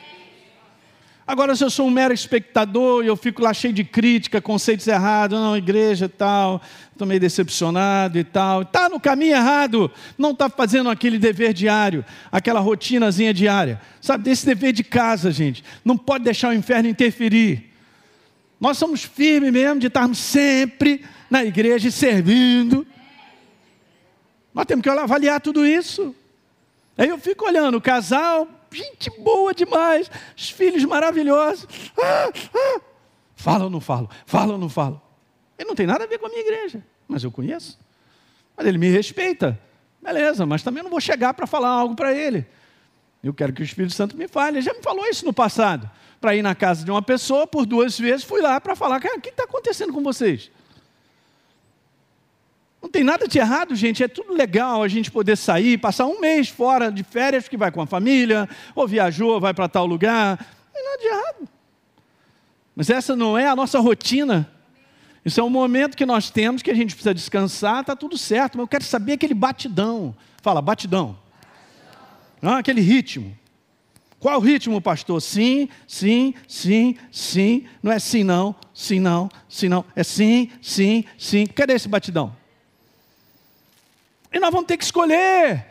Agora, 1.27 1.55
se 1.55 1.63
eu 1.63 1.71
sou 1.71 1.87
um 1.87 1.91
mero 1.91 2.13
espectador 2.13 3.03
e 3.03 3.07
eu 3.07 3.15
fico 3.15 3.41
lá 3.41 3.51
cheio 3.51 3.73
de 3.73 3.83
crítica, 3.83 4.39
conceitos 4.39 4.87
errados, 4.87 5.39
não, 5.39 5.57
igreja 5.57 6.05
e 6.05 6.09
tal, 6.09 6.61
estou 6.91 7.07
meio 7.07 7.19
decepcionado 7.19 8.19
e 8.19 8.23
tal, 8.23 8.61
está 8.61 8.87
no 8.87 8.99
caminho 8.99 9.35
errado, 9.35 9.91
não 10.19 10.31
está 10.31 10.47
fazendo 10.49 10.87
aquele 10.87 11.17
dever 11.17 11.51
diário, 11.51 12.05
aquela 12.31 12.59
rotinazinha 12.59 13.33
diária, 13.33 13.81
sabe, 13.99 14.23
desse 14.23 14.45
dever 14.45 14.71
de 14.71 14.83
casa, 14.83 15.31
gente, 15.31 15.63
não 15.83 15.97
pode 15.97 16.23
deixar 16.23 16.49
o 16.49 16.53
inferno 16.53 16.87
interferir. 16.87 17.71
Nós 18.59 18.77
somos 18.77 19.03
firmes 19.03 19.51
mesmo 19.51 19.79
de 19.79 19.87
estarmos 19.87 20.19
sempre 20.19 21.03
na 21.29 21.43
igreja 21.43 21.89
servindo. 21.89 22.85
Nós 24.53 24.65
temos 24.65 24.83
que 24.83 24.89
avaliar 24.89 25.41
tudo 25.41 25.65
isso. 25.65 26.15
Aí 26.97 27.09
eu 27.09 27.17
fico 27.17 27.45
olhando 27.45 27.77
o 27.77 27.81
casal, 27.81 28.47
gente 28.75 29.09
boa 29.19 29.53
demais, 29.53 30.09
os 30.35 30.49
filhos 30.49 30.83
maravilhosos. 30.85 31.67
Ah, 31.97 32.29
ah. 32.53 32.81
Fala 33.35 33.65
ou 33.65 33.69
não 33.69 33.81
falo? 33.81 34.09
Fala 34.25 34.53
ou 34.53 34.59
não 34.59 34.69
falo? 34.69 35.01
Ele 35.57 35.67
não 35.67 35.75
tem 35.75 35.87
nada 35.87 36.03
a 36.03 36.07
ver 36.07 36.19
com 36.19 36.25
a 36.25 36.29
minha 36.29 36.41
igreja, 36.41 36.83
mas 37.07 37.23
eu 37.23 37.31
conheço. 37.31 37.79
Mas 38.55 38.67
ele 38.67 38.77
me 38.77 38.89
respeita. 38.89 39.59
Beleza, 40.01 40.45
mas 40.45 40.61
também 40.61 40.83
não 40.83 40.89
vou 40.89 41.01
chegar 41.01 41.33
para 41.33 41.47
falar 41.47 41.69
algo 41.69 41.95
para 41.95 42.13
ele. 42.13 42.45
Eu 43.23 43.33
quero 43.33 43.51
que 43.51 43.61
o 43.61 43.65
Espírito 43.65 43.93
Santo 43.93 44.15
me 44.15 44.27
fale. 44.27 44.57
Ele 44.57 44.65
já 44.65 44.73
me 44.73 44.81
falou 44.81 45.05
isso 45.07 45.25
no 45.25 45.33
passado. 45.33 45.89
Para 46.21 46.35
ir 46.35 46.41
na 46.41 46.53
casa 46.53 46.85
de 46.85 46.91
uma 46.91 47.01
pessoa, 47.01 47.47
por 47.47 47.65
duas 47.65 47.97
vezes, 47.99 48.23
fui 48.23 48.41
lá 48.41 48.61
para 48.61 48.75
falar: 48.75 48.97
o 48.97 49.19
que 49.19 49.29
está 49.29 49.43
acontecendo 49.43 49.91
com 49.91 50.03
vocês? 50.03 50.51
Não 52.85 52.91
tem 52.91 53.03
nada 53.03 53.27
de 53.27 53.39
errado, 53.39 53.75
gente, 53.75 54.03
é 54.03 54.07
tudo 54.07 54.31
legal 54.31 54.83
a 54.83 54.87
gente 54.87 55.09
poder 55.09 55.35
sair, 55.35 55.75
passar 55.75 56.05
um 56.05 56.19
mês 56.19 56.49
fora 56.49 56.91
de 56.91 57.01
férias, 57.01 57.47
que 57.47 57.57
vai 57.57 57.71
com 57.71 57.81
a 57.81 57.87
família, 57.87 58.47
ou 58.75 58.87
viajou, 58.87 59.41
vai 59.41 59.55
para 59.55 59.67
tal 59.67 59.87
lugar. 59.87 60.37
Não 60.39 60.71
tem 60.71 60.83
nada 60.83 60.97
de 60.99 61.07
errado. 61.07 61.49
Mas 62.75 62.91
essa 62.91 63.15
não 63.15 63.35
é 63.35 63.47
a 63.47 63.55
nossa 63.55 63.79
rotina. 63.79 64.47
Isso 65.25 65.39
é 65.39 65.43
um 65.43 65.49
momento 65.49 65.97
que 65.97 66.05
nós 66.05 66.29
temos 66.29 66.61
que 66.61 66.69
a 66.69 66.75
gente 66.75 66.93
precisa 66.93 67.11
descansar, 67.11 67.81
está 67.81 67.95
tudo 67.95 68.19
certo, 68.19 68.55
mas 68.55 68.65
eu 68.65 68.67
quero 68.67 68.83
saber 68.83 69.13
aquele 69.13 69.33
batidão. 69.33 70.15
Fala, 70.43 70.61
batidão. 70.61 71.17
Ah, 72.39 72.59
aquele 72.59 72.81
ritmo. 72.81 73.35
Qual 74.19 74.37
o 74.37 74.43
ritmo, 74.43 74.79
pastor? 74.79 75.19
Sim, 75.23 75.69
sim, 75.87 76.35
sim, 76.47 76.95
sim. 77.11 77.65
Não 77.81 77.91
é 77.91 77.97
sim, 77.97 78.23
não, 78.23 78.55
sim, 78.75 78.99
não, 78.99 79.27
sim, 79.49 79.69
não. 79.69 79.83
É 79.95 80.03
sim, 80.03 80.51
sim, 80.61 81.03
sim. 81.17 81.47
Cadê 81.47 81.73
esse 81.73 81.87
batidão? 81.87 82.44
E 84.35 84.39
nós 84.39 84.51
vamos 84.51 84.67
ter 84.67 84.75
que 84.75 84.83
escolher. 84.83 85.65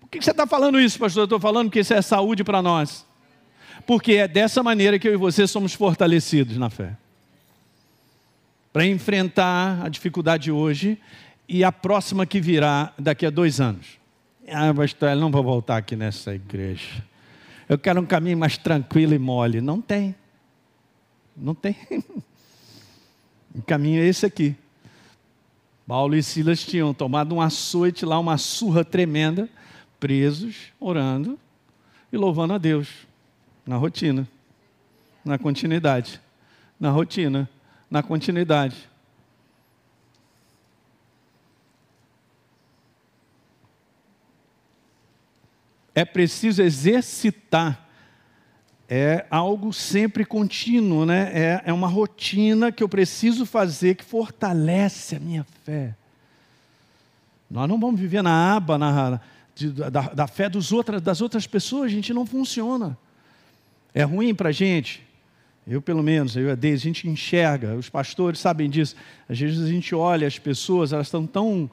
Por 0.00 0.08
que 0.08 0.20
você 0.20 0.32
está 0.32 0.44
falando 0.44 0.80
isso, 0.80 0.98
pastor? 0.98 1.20
Eu 1.20 1.24
estou 1.26 1.38
falando 1.38 1.70
que 1.70 1.78
isso 1.78 1.94
é 1.94 2.02
saúde 2.02 2.42
para 2.42 2.60
nós. 2.60 3.06
Porque 3.86 4.14
é 4.14 4.26
dessa 4.26 4.60
maneira 4.60 4.98
que 4.98 5.06
eu 5.06 5.12
e 5.12 5.16
você 5.16 5.46
somos 5.46 5.72
fortalecidos 5.72 6.56
na 6.56 6.68
fé. 6.68 6.96
Para 8.72 8.84
enfrentar 8.86 9.86
a 9.86 9.88
dificuldade 9.88 10.50
hoje 10.50 11.00
e 11.48 11.62
a 11.62 11.70
próxima 11.70 12.26
que 12.26 12.40
virá 12.40 12.92
daqui 12.98 13.24
a 13.24 13.30
dois 13.30 13.60
anos. 13.60 14.00
Ah, 14.48 14.74
pastor, 14.74 15.14
não 15.14 15.30
vou 15.30 15.44
voltar 15.44 15.76
aqui 15.76 15.94
nessa 15.94 16.34
igreja. 16.34 17.04
Eu 17.68 17.78
quero 17.78 18.00
um 18.00 18.06
caminho 18.06 18.36
mais 18.36 18.58
tranquilo 18.58 19.14
e 19.14 19.18
mole. 19.18 19.60
Não 19.60 19.80
tem. 19.80 20.12
Não 21.36 21.54
tem. 21.54 21.76
O 23.54 23.62
caminho 23.62 24.02
é 24.02 24.06
esse 24.06 24.26
aqui. 24.26 24.56
Paulo 25.86 26.16
e 26.16 26.22
Silas 26.22 26.64
tinham 26.64 26.92
tomado 26.92 27.34
um 27.34 27.40
açoite 27.40 28.04
lá, 28.04 28.18
uma 28.18 28.38
surra 28.38 28.84
tremenda, 28.84 29.48
presos, 30.00 30.72
orando 30.80 31.38
e 32.12 32.16
louvando 32.16 32.54
a 32.54 32.58
Deus, 32.58 32.88
na 33.66 33.76
rotina, 33.76 34.26
na 35.24 35.38
continuidade, 35.38 36.20
na 36.80 36.90
rotina, 36.90 37.48
na 37.90 38.02
continuidade. 38.02 38.88
É 45.94 46.04
preciso 46.04 46.60
exercitar 46.60 47.83
é 48.88 49.26
algo 49.30 49.72
sempre 49.72 50.24
contínuo, 50.24 51.06
né? 51.06 51.30
É, 51.32 51.62
é 51.66 51.72
uma 51.72 51.88
rotina 51.88 52.70
que 52.70 52.82
eu 52.82 52.88
preciso 52.88 53.46
fazer 53.46 53.94
que 53.94 54.04
fortalece 54.04 55.16
a 55.16 55.20
minha 55.20 55.44
fé. 55.64 55.94
Nós 57.50 57.68
não 57.68 57.78
vamos 57.78 58.00
viver 58.00 58.22
na 58.22 58.56
aba 58.56 58.76
na, 58.76 59.20
de, 59.54 59.70
da, 59.70 59.88
da, 59.88 60.26
fé 60.26 60.48
dos 60.48 60.72
outras, 60.72 61.00
das 61.00 61.20
outras 61.20 61.46
pessoas, 61.46 61.86
a 61.86 61.94
gente 61.94 62.12
não 62.12 62.26
funciona. 62.26 62.98
É 63.94 64.02
ruim 64.02 64.34
para 64.34 64.48
a 64.48 64.52
gente. 64.52 65.02
Eu, 65.66 65.80
pelo 65.80 66.02
menos, 66.02 66.36
eu 66.36 66.48
e 66.48 66.50
a 66.50 66.74
a 66.74 66.76
gente 66.76 67.08
enxerga, 67.08 67.74
os 67.74 67.88
pastores 67.88 68.38
sabem 68.38 68.68
disso. 68.68 68.96
Às 69.28 69.38
vezes 69.38 69.64
a 69.64 69.68
gente 69.68 69.94
olha 69.94 70.26
as 70.26 70.38
pessoas, 70.38 70.92
elas 70.92 71.06
estão 71.06 71.26
tão 71.26 71.70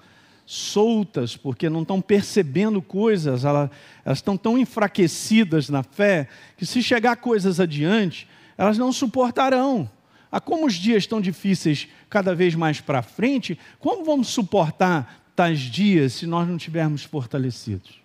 soltas, 0.52 1.38
porque 1.38 1.70
não 1.70 1.82
estão 1.82 2.02
percebendo 2.02 2.82
coisas, 2.82 3.46
elas, 3.46 3.70
elas 4.04 4.18
estão 4.18 4.36
tão 4.36 4.58
enfraquecidas 4.58 5.70
na 5.70 5.82
fé, 5.82 6.28
que 6.58 6.66
se 6.66 6.84
chegar 6.84 7.16
coisas 7.16 7.58
adiante, 7.58 8.28
elas 8.58 8.78
não 8.78 8.92
suportarão. 8.92 9.90
Ah, 10.30 10.42
como 10.42 10.66
os 10.66 10.74
dias 10.74 11.04
estão 11.04 11.22
difíceis 11.22 11.88
cada 12.10 12.36
vez 12.36 12.54
mais 12.54 12.82
para 12.82 13.02
frente, 13.02 13.58
como 13.80 14.04
vamos 14.04 14.28
suportar 14.28 15.24
tais 15.38 15.60
dias 15.60 16.14
se 16.14 16.28
nós 16.28 16.46
não 16.46 16.58
tivermos 16.58 17.04
fortalecidos? 17.06 18.01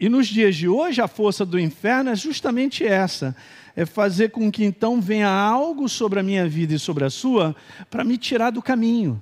E 0.00 0.08
nos 0.08 0.28
dias 0.28 0.54
de 0.54 0.68
hoje, 0.68 1.00
a 1.00 1.08
força 1.08 1.44
do 1.44 1.58
inferno 1.58 2.10
é 2.10 2.16
justamente 2.16 2.84
essa: 2.84 3.34
é 3.74 3.84
fazer 3.84 4.30
com 4.30 4.50
que 4.50 4.64
então 4.64 5.00
venha 5.00 5.28
algo 5.28 5.88
sobre 5.88 6.20
a 6.20 6.22
minha 6.22 6.48
vida 6.48 6.74
e 6.74 6.78
sobre 6.78 7.04
a 7.04 7.10
sua 7.10 7.54
para 7.90 8.04
me 8.04 8.16
tirar 8.16 8.50
do 8.50 8.62
caminho. 8.62 9.20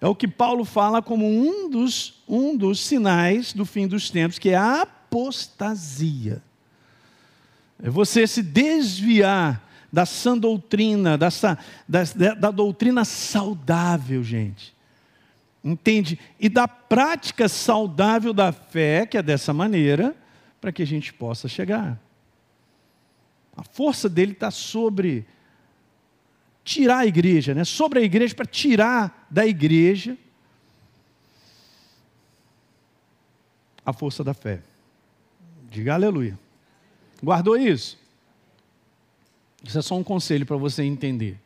É 0.00 0.06
o 0.06 0.14
que 0.14 0.28
Paulo 0.28 0.64
fala 0.64 1.00
como 1.00 1.26
um 1.26 1.70
dos, 1.70 2.22
um 2.28 2.56
dos 2.56 2.80
sinais 2.80 3.52
do 3.52 3.64
fim 3.64 3.86
dos 3.86 4.10
tempos, 4.10 4.38
que 4.38 4.50
é 4.50 4.56
a 4.56 4.82
apostasia. 4.82 6.42
É 7.82 7.88
você 7.88 8.26
se 8.26 8.42
desviar 8.42 9.62
da 9.92 10.04
sã 10.04 10.36
doutrina, 10.36 11.16
dessa, 11.16 11.56
da, 11.88 12.02
da 12.34 12.50
doutrina 12.50 13.04
saudável, 13.04 14.22
gente. 14.22 14.73
Entende? 15.64 16.18
E 16.38 16.50
da 16.50 16.68
prática 16.68 17.48
saudável 17.48 18.34
da 18.34 18.52
fé, 18.52 19.06
que 19.06 19.16
é 19.16 19.22
dessa 19.22 19.54
maneira, 19.54 20.14
para 20.60 20.70
que 20.70 20.82
a 20.82 20.86
gente 20.86 21.12
possa 21.12 21.48
chegar. 21.48 21.98
A 23.56 23.62
força 23.62 24.08
dele 24.08 24.32
está 24.32 24.50
sobre 24.50 25.26
tirar 26.62 26.98
a 26.98 27.06
igreja, 27.06 27.54
né? 27.54 27.64
sobre 27.64 28.00
a 28.00 28.02
igreja, 28.02 28.34
para 28.34 28.44
tirar 28.44 29.26
da 29.30 29.46
igreja 29.46 30.18
a 33.86 33.92
força 33.92 34.22
da 34.24 34.34
fé. 34.34 34.60
Diga 35.70 35.94
aleluia. 35.94 36.38
Guardou 37.22 37.56
isso? 37.56 37.98
Isso 39.62 39.78
é 39.78 39.82
só 39.82 39.96
um 39.96 40.04
conselho 40.04 40.44
para 40.44 40.56
você 40.56 40.82
entender. 40.82 41.38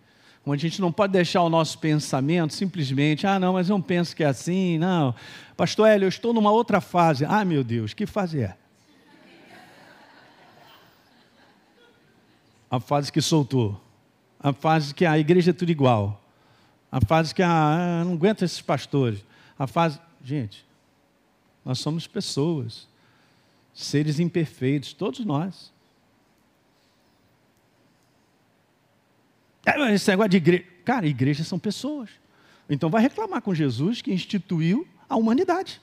Como 0.43 0.55
a 0.55 0.57
gente 0.57 0.81
não 0.81 0.91
pode 0.91 1.13
deixar 1.13 1.43
o 1.43 1.49
nosso 1.49 1.79
pensamento 1.79 2.55
simplesmente, 2.55 3.27
ah, 3.27 3.39
não, 3.39 3.55
mas 3.55 3.69
eu 3.69 3.75
não 3.75 3.83
penso 3.83 4.17
que 4.17 4.25
é 4.25 4.27
assim, 4.27 4.79
não. 4.79 5.15
Pastor 5.57 5.89
Hélio, 5.89 6.07
eu 6.07 6.09
estou 6.09 6.33
numa 6.33 6.51
outra 6.51 6.81
fase. 6.81 7.25
Ah, 7.25 7.45
meu 7.45 7.63
Deus, 7.63 7.93
que 7.93 8.07
fase 8.07 8.41
é? 8.41 8.57
a 12.71 12.79
fase 12.79 13.11
que 13.11 13.21
soltou, 13.21 13.81
a 14.39 14.53
fase 14.53 14.95
que 14.95 15.07
a 15.07 15.19
igreja 15.19 15.51
é 15.51 15.55
tudo 15.55 15.71
igual, 15.71 16.23
a 16.93 17.01
fase 17.01 17.35
que 17.35 17.43
ah, 17.43 18.03
não 18.05 18.13
aguenta 18.13 18.45
esses 18.45 18.61
pastores, 18.61 19.25
a 19.59 19.67
fase. 19.67 19.99
Gente, 20.23 20.67
nós 21.65 21.79
somos 21.79 22.07
pessoas, 22.07 22.87
seres 23.73 24.19
imperfeitos, 24.19 24.93
todos 24.93 25.25
nós. 25.25 25.73
Esse 29.93 30.11
negócio 30.11 30.31
de 30.31 30.37
igreja. 30.37 30.65
Cara, 30.85 31.07
igrejas 31.07 31.47
são 31.47 31.59
pessoas. 31.59 32.11
Então 32.69 32.91
vai 32.91 33.03
reclamar 33.03 33.43
com 33.43 33.55
Jesus 33.55 34.03
que 34.03 34.13
instituiu 34.13 34.87
a 35.09 35.17
humanidade. 35.17 35.81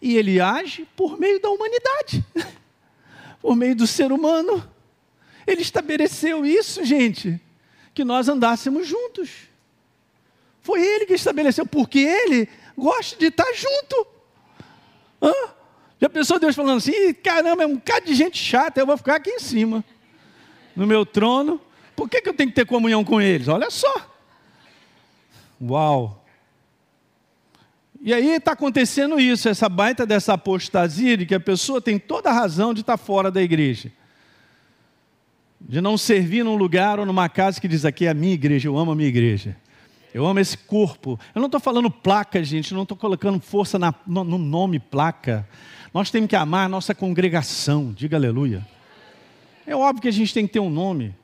E 0.00 0.16
ele 0.16 0.40
age 0.40 0.86
por 0.96 1.18
meio 1.18 1.40
da 1.40 1.50
humanidade, 1.50 2.24
por 3.40 3.56
meio 3.56 3.74
do 3.74 3.86
ser 3.86 4.12
humano. 4.12 4.68
Ele 5.46 5.62
estabeleceu 5.62 6.44
isso, 6.44 6.84
gente, 6.84 7.40
que 7.92 8.04
nós 8.04 8.28
andássemos 8.28 8.86
juntos. 8.86 9.30
Foi 10.60 10.82
ele 10.82 11.06
que 11.06 11.14
estabeleceu, 11.14 11.66
porque 11.66 11.98
ele 11.98 12.48
gosta 12.76 13.16
de 13.16 13.26
estar 13.26 13.52
junto. 13.54 14.06
Hã? 15.22 15.32
Já 16.00 16.08
pensou 16.08 16.38
Deus 16.38 16.54
falando 16.54 16.78
assim: 16.78 17.14
caramba, 17.14 17.62
é 17.62 17.66
um 17.66 17.76
bocado 17.76 18.06
de 18.06 18.14
gente 18.14 18.36
chata, 18.36 18.80
eu 18.80 18.86
vou 18.86 18.96
ficar 18.96 19.16
aqui 19.16 19.30
em 19.30 19.38
cima, 19.38 19.84
no 20.74 20.86
meu 20.86 21.06
trono. 21.06 21.60
Por 21.94 22.08
que, 22.08 22.20
que 22.20 22.28
eu 22.28 22.34
tenho 22.34 22.50
que 22.50 22.56
ter 22.56 22.66
comunhão 22.66 23.04
com 23.04 23.20
eles? 23.20 23.48
Olha 23.48 23.70
só. 23.70 23.94
Uau. 25.60 26.24
E 28.00 28.12
aí 28.12 28.36
está 28.36 28.52
acontecendo 28.52 29.18
isso, 29.18 29.48
essa 29.48 29.68
baita 29.68 30.04
dessa 30.04 30.34
apostasia 30.34 31.16
de 31.16 31.24
que 31.24 31.34
a 31.34 31.40
pessoa 31.40 31.80
tem 31.80 31.98
toda 31.98 32.30
a 32.30 32.32
razão 32.32 32.74
de 32.74 32.80
estar 32.80 32.96
fora 32.96 33.30
da 33.30 33.42
igreja 33.42 33.90
de 35.66 35.80
não 35.80 35.96
servir 35.96 36.44
num 36.44 36.56
lugar 36.56 37.00
ou 37.00 37.06
numa 37.06 37.28
casa 37.28 37.60
que 37.60 37.66
diz 37.66 37.84
aqui 37.84 38.06
é 38.06 38.10
a 38.10 38.14
minha 38.14 38.34
igreja, 38.34 38.68
eu 38.68 38.76
amo 38.76 38.92
a 38.92 38.94
minha 38.94 39.08
igreja. 39.08 39.56
Eu 40.12 40.26
amo 40.26 40.38
esse 40.38 40.56
corpo. 40.56 41.18
Eu 41.34 41.40
não 41.40 41.46
estou 41.46 41.60
falando 41.60 41.90
placa, 41.90 42.44
gente, 42.44 42.72
não 42.72 42.82
estou 42.82 42.96
colocando 42.96 43.40
força 43.40 43.78
na, 43.78 43.92
no, 44.06 44.22
no 44.22 44.38
nome 44.38 44.78
placa. 44.78 45.48
Nós 45.92 46.10
temos 46.10 46.28
que 46.28 46.36
amar 46.36 46.66
a 46.66 46.68
nossa 46.68 46.94
congregação, 46.94 47.92
diga 47.92 48.16
aleluia. 48.16 48.64
É 49.66 49.74
óbvio 49.74 50.02
que 50.02 50.08
a 50.08 50.12
gente 50.12 50.32
tem 50.32 50.46
que 50.46 50.52
ter 50.52 50.60
um 50.60 50.70
nome. 50.70 51.14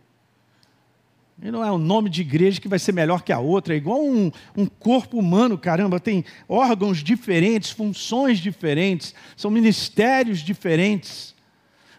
E 1.43 1.51
não 1.51 1.65
é 1.65 1.73
um 1.73 1.79
nome 1.79 2.11
de 2.11 2.21
igreja 2.21 2.61
que 2.61 2.69
vai 2.69 2.79
ser 2.79 2.93
melhor 2.93 3.23
que 3.23 3.33
a 3.33 3.39
outra, 3.39 3.73
é 3.75 3.77
igual 3.77 4.03
um, 4.03 4.31
um, 4.57 4.67
corpo 4.67 5.19
humano, 5.19 5.57
caramba, 5.57 5.99
tem 5.99 6.25
órgãos 6.49 6.99
diferentes, 6.99 7.71
funções 7.71 8.39
diferentes, 8.39 9.15
são 9.37 9.51
ministérios 9.51 10.41
diferentes 10.41 11.35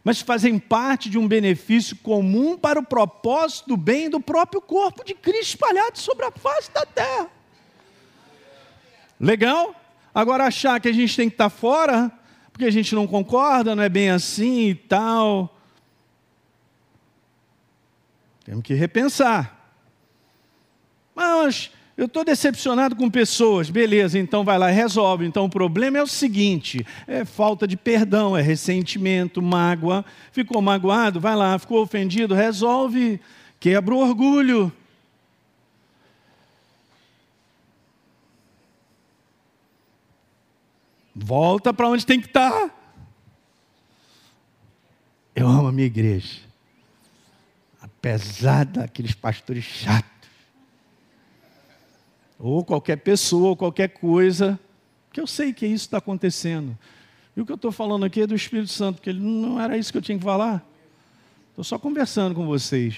mas 0.04 0.22
fazem 0.22 0.58
parte 0.58 1.10
de 1.10 1.18
um 1.18 1.28
benefício 1.28 1.96
comum 1.98 2.58
para 2.58 2.80
o 2.80 2.84
propósito 2.84 3.70
do 3.70 3.78
bem 3.78 4.10
do 4.10 4.20
próprio 4.20 4.62
corpo 4.62 5.04
de 5.06 5.14
Cristo 5.14 5.52
espalhado 5.52 6.00
sobre 6.00 6.26
a 6.26 6.32
face 6.32 6.72
da 6.72 6.86
terra. 6.86 7.28
Legal? 9.20 9.76
Agora 10.14 10.46
achar 10.46 10.80
que 10.80 10.88
a 10.88 10.92
gente 10.92 11.16
tem 11.16 11.30
que 11.30 11.36
estar 11.36 11.50
fora, 11.50 12.12
porque 12.52 12.66
a 12.66 12.72
gente 12.72 12.96
não 12.96 13.06
concorda, 13.06 13.76
não 13.76 13.84
é 13.84 13.90
bem 13.90 14.10
assim 14.10 14.70
e 14.70 14.76
tal. 14.76 15.56
Temos 18.44 18.64
que 18.64 18.74
repensar. 18.74 19.58
Mas 21.16 21.72
eu 21.98 22.06
estou 22.06 22.24
decepcionado 22.24 22.96
com 22.96 23.10
pessoas, 23.10 23.70
beleza, 23.70 24.18
então 24.18 24.44
vai 24.44 24.58
lá 24.58 24.72
e 24.72 24.74
resolve. 24.74 25.26
Então 25.26 25.46
o 25.46 25.50
problema 25.50 25.98
é 25.98 26.02
o 26.02 26.08
seguinte: 26.08 26.86
é 27.06 27.24
falta 27.24 27.68
de 27.68 27.78
perdão, 27.78 28.36
é 28.36 28.42
ressentimento, 28.42 29.42
mágoa. 29.42 30.04
Ficou 30.32 30.62
magoado, 30.62 31.20
vai 31.20 31.36
lá, 31.36 31.60
ficou 31.60 31.82
ofendido, 31.82 32.34
resolve, 32.34 33.20
quebra 33.60 33.94
o 33.94 34.00
orgulho. 34.00 34.72
Volta 41.14 41.74
para 41.74 41.88
onde 41.88 42.06
tem 42.06 42.20
que 42.20 42.28
estar. 42.28 42.50
Tá. 42.50 42.72
Eu 45.36 45.48
amo 45.48 45.68
a 45.68 45.72
minha 45.72 45.86
igreja. 45.86 46.51
Pesada, 48.02 48.84
aqueles 48.84 49.14
pastores 49.14 49.64
chatos. 49.64 50.10
Ou 52.40 52.66
qualquer 52.66 52.98
pessoa, 52.98 53.50
ou 53.50 53.56
qualquer 53.56 53.90
coisa, 53.90 54.60
que 55.14 55.22
eu 55.22 55.28
sei 55.28 55.54
que 55.54 55.66
isso 55.66 55.86
está 55.86 56.00
acontecendo. 56.00 56.78
E 57.36 57.42
o 57.42 57.46
que 57.46 57.52
eu 57.52 57.56
estou 57.56 57.72
falando 57.72 58.04
aqui 58.04 58.22
é 58.22 58.28
do 58.28 58.36
Espírito 58.36 58.72
Santo, 58.72 58.96
porque 58.96 59.14
não 59.14 59.62
era 59.62 59.78
isso 59.78 59.92
que 59.92 59.98
eu 59.98 60.02
tinha 60.02 60.18
que 60.18 60.24
falar. 60.24 60.66
Estou 61.50 61.64
só 61.64 61.78
conversando 61.78 62.34
com 62.34 62.46
vocês 62.46 62.98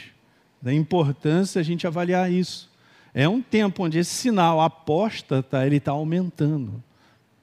da 0.61 0.73
importância 0.73 1.59
a 1.59 1.63
gente 1.63 1.85
avaliar 1.85 2.31
isso. 2.31 2.71
É 3.13 3.27
um 3.27 3.41
tempo 3.41 3.83
onde 3.83 3.99
esse 3.99 4.15
sinal 4.15 4.61
apóstata 4.61 5.65
ele 5.65 5.75
está 5.75 5.91
aumentando. 5.91 6.81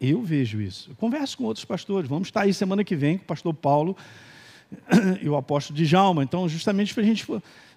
Eu 0.00 0.22
vejo 0.22 0.60
isso. 0.60 0.90
Eu 0.90 0.96
converso 0.96 1.36
com 1.36 1.44
outros 1.44 1.64
pastores. 1.64 2.08
Vamos 2.08 2.28
estar 2.28 2.42
aí 2.42 2.54
semana 2.54 2.82
que 2.82 2.96
vem 2.96 3.18
com 3.18 3.24
o 3.24 3.26
pastor 3.26 3.52
Paulo 3.52 3.96
e 5.22 5.28
o 5.28 5.36
apóstolo 5.36 5.78
Djalma. 5.78 6.22
Então, 6.22 6.48
justamente 6.48 6.94
para 6.94 7.02
a 7.02 7.06
gente. 7.06 7.26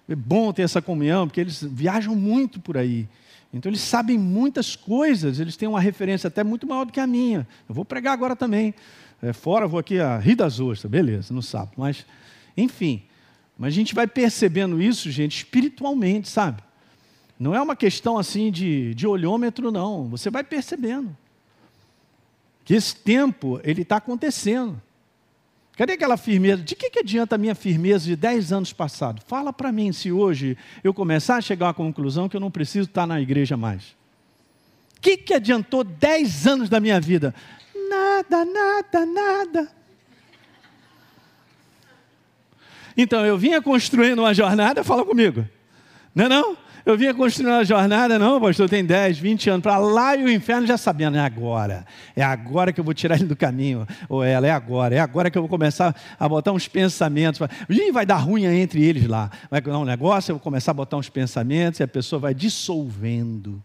É 0.06 0.14
bom 0.14 0.52
ter 0.52 0.62
essa 0.62 0.82
comunhão, 0.82 1.26
porque 1.26 1.40
eles 1.40 1.62
viajam 1.62 2.14
muito 2.14 2.60
por 2.60 2.76
aí. 2.76 3.08
Então, 3.52 3.70
eles 3.70 3.80
sabem 3.80 4.18
muitas 4.18 4.76
coisas, 4.76 5.40
eles 5.40 5.56
têm 5.56 5.66
uma 5.66 5.80
referência 5.80 6.28
até 6.28 6.44
muito 6.44 6.66
maior 6.66 6.84
do 6.84 6.92
que 6.92 7.00
a 7.00 7.06
minha. 7.06 7.46
Eu 7.68 7.74
vou 7.74 7.84
pregar 7.84 8.12
agora 8.12 8.36
também. 8.36 8.74
É, 9.22 9.32
fora, 9.32 9.66
vou 9.66 9.80
aqui 9.80 9.98
a 9.98 10.18
Rio 10.18 10.36
das 10.36 10.60
Ostras, 10.60 10.90
beleza, 10.90 11.32
no 11.32 11.42
sábado. 11.42 11.72
Mas, 11.76 12.04
enfim. 12.56 13.02
Mas 13.58 13.68
a 13.68 13.76
gente 13.76 13.94
vai 13.94 14.06
percebendo 14.06 14.82
isso, 14.82 15.10
gente, 15.10 15.38
espiritualmente, 15.38 16.28
sabe? 16.28 16.62
Não 17.38 17.54
é 17.54 17.60
uma 17.62 17.76
questão 17.76 18.18
assim 18.18 18.50
de, 18.50 18.94
de 18.94 19.06
olhômetro, 19.06 19.70
não. 19.70 20.08
Você 20.08 20.30
vai 20.30 20.44
percebendo 20.44 21.16
que 22.64 22.74
esse 22.74 22.94
tempo 22.96 23.60
ele 23.64 23.82
está 23.82 23.96
acontecendo. 23.96 24.80
Cadê 25.76 25.94
aquela 25.94 26.16
firmeza? 26.16 26.62
De 26.62 26.76
que, 26.76 26.88
que 26.88 27.00
adianta 27.00 27.34
a 27.34 27.38
minha 27.38 27.54
firmeza 27.54 28.04
de 28.06 28.14
10 28.14 28.52
anos 28.52 28.72
passados? 28.72 29.24
Fala 29.26 29.52
para 29.52 29.72
mim 29.72 29.92
se 29.92 30.12
hoje 30.12 30.56
eu 30.84 30.94
começar 30.94 31.36
a 31.36 31.40
chegar 31.40 31.68
à 31.68 31.74
conclusão 31.74 32.28
que 32.28 32.36
eu 32.36 32.40
não 32.40 32.50
preciso 32.50 32.88
estar 32.88 33.06
na 33.06 33.20
igreja 33.20 33.56
mais. 33.56 33.96
O 34.96 35.00
que, 35.00 35.16
que 35.16 35.34
adiantou 35.34 35.82
10 35.82 36.46
anos 36.46 36.68
da 36.68 36.78
minha 36.78 37.00
vida? 37.00 37.34
Nada, 37.88 38.44
nada, 38.44 39.06
nada. 39.06 39.72
Então 42.96 43.26
eu 43.26 43.36
vinha 43.36 43.60
construindo 43.60 44.20
uma 44.20 44.32
jornada, 44.32 44.84
fala 44.84 45.04
comigo. 45.04 45.44
Não 46.14 46.26
é 46.26 46.28
não? 46.28 46.56
Eu 46.84 46.98
vinha 46.98 47.14
construindo 47.14 47.50
uma 47.50 47.64
jornada, 47.64 48.18
não, 48.18 48.38
pastor, 48.38 48.68
tem 48.68 48.84
10, 48.84 49.18
20 49.18 49.48
anos, 49.48 49.62
para 49.62 49.78
lá 49.78 50.14
e 50.16 50.24
o 50.24 50.30
inferno 50.30 50.66
já 50.66 50.76
sabendo, 50.76 51.16
é 51.16 51.20
agora. 51.20 51.86
É 52.14 52.22
agora 52.22 52.74
que 52.74 52.80
eu 52.80 52.84
vou 52.84 52.92
tirar 52.92 53.16
ele 53.16 53.24
do 53.24 53.34
caminho. 53.34 53.86
Ou 54.06 54.22
ela, 54.22 54.46
é 54.46 54.50
agora. 54.50 54.94
É 54.94 54.98
agora 54.98 55.30
que 55.30 55.38
eu 55.38 55.42
vou 55.42 55.48
começar 55.48 55.96
a 56.20 56.28
botar 56.28 56.52
uns 56.52 56.68
pensamentos. 56.68 57.40
Ih, 57.70 57.90
vai 57.90 58.04
dar 58.04 58.16
ruim 58.16 58.44
entre 58.44 58.84
eles 58.84 59.06
lá. 59.06 59.30
Vai 59.50 59.62
dar 59.62 59.78
um 59.78 59.84
negócio, 59.84 60.32
eu 60.32 60.36
vou 60.36 60.42
começar 60.42 60.72
a 60.72 60.74
botar 60.74 60.98
uns 60.98 61.08
pensamentos 61.08 61.80
e 61.80 61.82
a 61.82 61.88
pessoa 61.88 62.20
vai 62.20 62.34
dissolvendo. 62.34 63.62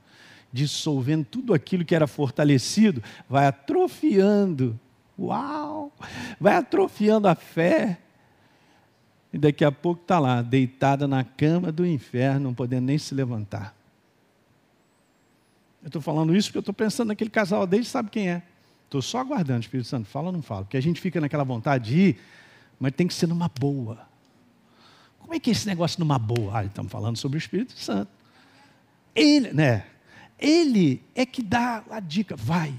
Dissolvendo 0.51 1.25
tudo 1.25 1.53
aquilo 1.53 1.83
que 1.83 1.93
era 1.93 2.07
fortalecido, 2.07 3.03
vai 3.29 3.47
atrofiando. 3.47 4.79
Uau! 5.19 5.91
Vai 6.39 6.55
atrofiando 6.55 7.27
a 7.27 7.35
fé 7.35 7.97
e 9.31 9.37
daqui 9.37 9.63
a 9.63 9.71
pouco 9.71 10.01
está 10.01 10.19
lá, 10.19 10.41
deitada 10.41 11.07
na 11.07 11.23
cama 11.23 11.71
do 11.71 11.85
inferno, 11.85 12.45
não 12.45 12.53
podendo 12.53 12.85
nem 12.85 12.97
se 12.97 13.13
levantar. 13.13 13.75
Eu 15.81 15.87
estou 15.87 16.01
falando 16.01 16.35
isso 16.35 16.49
porque 16.49 16.57
eu 16.57 16.61
estou 16.61 16.73
pensando 16.73 17.09
naquele 17.09 17.29
casal 17.29 17.65
desde 17.65 17.89
sabe 17.89 18.09
quem 18.09 18.29
é. 18.29 18.41
Estou 18.85 19.01
só 19.01 19.19
aguardando, 19.19 19.61
Espírito 19.61 19.87
Santo, 19.87 20.07
fala 20.07 20.27
ou 20.27 20.33
não 20.33 20.41
fala? 20.41 20.63
Porque 20.63 20.77
a 20.77 20.81
gente 20.81 20.99
fica 20.99 21.21
naquela 21.21 21.43
vontade 21.43 21.91
de 21.91 21.99
ir, 21.99 22.19
mas 22.79 22.91
tem 22.91 23.07
que 23.07 23.13
ser 23.13 23.27
numa 23.27 23.47
boa. 23.47 23.99
Como 25.19 25.33
é 25.33 25.39
que 25.39 25.51
é 25.51 25.53
esse 25.53 25.67
negócio 25.67 25.99
numa 25.99 26.17
boa? 26.17 26.57
Ah, 26.57 26.65
estamos 26.65 26.91
falando 26.91 27.15
sobre 27.17 27.37
o 27.37 27.39
Espírito 27.39 27.73
Santo. 27.77 28.11
Ele, 29.13 29.53
né? 29.53 29.85
Ele 30.39 31.03
é 31.13 31.25
que 31.25 31.43
dá 31.43 31.83
a 31.91 31.99
dica, 31.99 32.35
vai. 32.35 32.73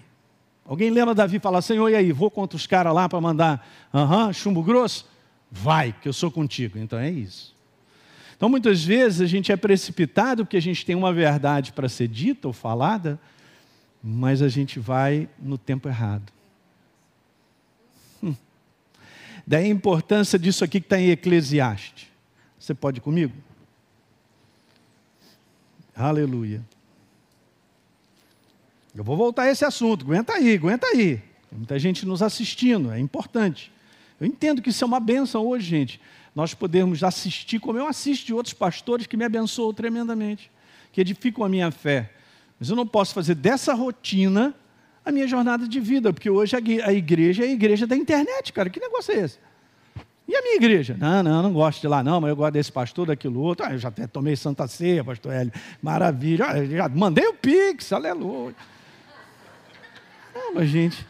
Alguém 0.64 0.90
lembra 0.90 1.14
Davi 1.14 1.38
falar, 1.38 1.62
Senhor, 1.62 1.88
e 1.88 1.94
aí, 1.94 2.10
vou 2.10 2.30
contra 2.30 2.56
os 2.56 2.66
caras 2.66 2.94
lá 2.94 3.08
para 3.08 3.20
mandar 3.20 3.66
uhum, 3.92 4.32
chumbo 4.32 4.62
grosso? 4.62 5.08
Vai, 5.50 5.92
que 5.92 6.08
eu 6.08 6.12
sou 6.12 6.30
contigo. 6.30 6.78
Então 6.78 6.98
é 6.98 7.10
isso. 7.10 7.54
Então 8.36 8.48
muitas 8.48 8.84
vezes 8.84 9.20
a 9.20 9.26
gente 9.26 9.52
é 9.52 9.56
precipitado 9.56 10.44
porque 10.44 10.56
a 10.56 10.62
gente 10.62 10.86
tem 10.86 10.94
uma 10.94 11.12
verdade 11.12 11.72
para 11.72 11.88
ser 11.88 12.08
dita 12.08 12.48
ou 12.48 12.54
falada, 12.54 13.20
mas 14.02 14.40
a 14.40 14.48
gente 14.48 14.78
vai 14.78 15.28
no 15.38 15.58
tempo 15.58 15.88
errado. 15.88 16.32
Hum. 18.22 18.34
Daí 19.46 19.66
a 19.66 19.68
importância 19.68 20.38
disso 20.38 20.64
aqui 20.64 20.80
que 20.80 20.86
está 20.86 20.98
em 20.98 21.10
Eclesiastes. 21.10 22.08
Você 22.58 22.72
pode 22.72 22.98
ir 22.98 23.00
comigo? 23.02 23.34
Aleluia. 25.94 26.64
Eu 28.94 29.04
vou 29.04 29.16
voltar 29.16 29.42
a 29.42 29.50
esse 29.50 29.64
assunto, 29.64 30.04
aguenta 30.04 30.32
aí, 30.32 30.54
aguenta 30.54 30.86
aí. 30.86 31.18
Tem 31.48 31.58
muita 31.58 31.78
gente 31.78 32.06
nos 32.06 32.22
assistindo, 32.22 32.90
é 32.90 32.98
importante. 32.98 33.70
Eu 34.20 34.26
entendo 34.26 34.61
que 34.61 34.68
isso 34.68 34.85
é 34.85 34.87
uma 34.87 35.00
benção 35.00 35.46
hoje, 35.46 35.66
gente. 35.66 36.00
Nós 36.35 36.54
podemos 36.54 37.02
assistir, 37.02 37.59
como 37.59 37.78
eu 37.78 37.87
assisto 37.87 38.26
de 38.26 38.35
outros 38.35 38.52
pastores 38.52 39.06
que 39.06 39.16
me 39.16 39.24
abençoam 39.24 39.72
tremendamente, 39.72 40.50
que 40.92 41.00
edificam 41.00 41.44
a 41.44 41.48
minha 41.48 41.70
fé. 41.70 42.11
Mas 42.59 42.68
eu 42.68 42.76
não 42.76 42.87
posso 42.87 43.14
fazer 43.14 43.35
dessa 43.35 43.74
rotina 43.74 44.54
a 45.04 45.11
minha 45.11 45.26
jornada 45.26 45.66
de 45.66 45.80
vida, 45.80 46.12
porque 46.12 46.28
hoje 46.28 46.54
a 46.54 46.92
igreja 46.92 47.44
é 47.44 47.48
a 47.48 47.50
igreja 47.50 47.87
da 47.87 47.96
internet, 47.96 48.52
cara. 48.52 48.68
Que 48.68 48.78
negócio 48.78 49.12
é 49.12 49.20
esse? 49.20 49.38
E 50.28 50.37
a 50.37 50.42
minha 50.42 50.54
igreja? 50.54 50.96
Não, 50.96 51.22
não, 51.22 51.42
não 51.42 51.52
gosto 51.52 51.80
de 51.80 51.88
lá, 51.88 52.04
não, 52.04 52.20
mas 52.20 52.30
eu 52.30 52.37
gosto 52.37 52.52
desse 52.52 52.70
pastor, 52.70 53.06
daquilo 53.06 53.40
outro. 53.40 53.66
Ah, 53.66 53.72
eu 53.72 53.78
já 53.78 53.88
até 53.88 54.06
tomei 54.06 54.37
Santa 54.37 54.68
Ceia, 54.68 55.02
pastor 55.02 55.33
Hélio. 55.33 55.52
Maravilha. 55.83 56.46
Ah, 56.46 56.64
já 56.64 56.88
mandei 56.88 57.26
o 57.26 57.35
Pix, 57.35 57.92
aleluia. 57.92 58.54
Não, 60.33 60.54
mas, 60.54 60.68
gente, 60.68 61.04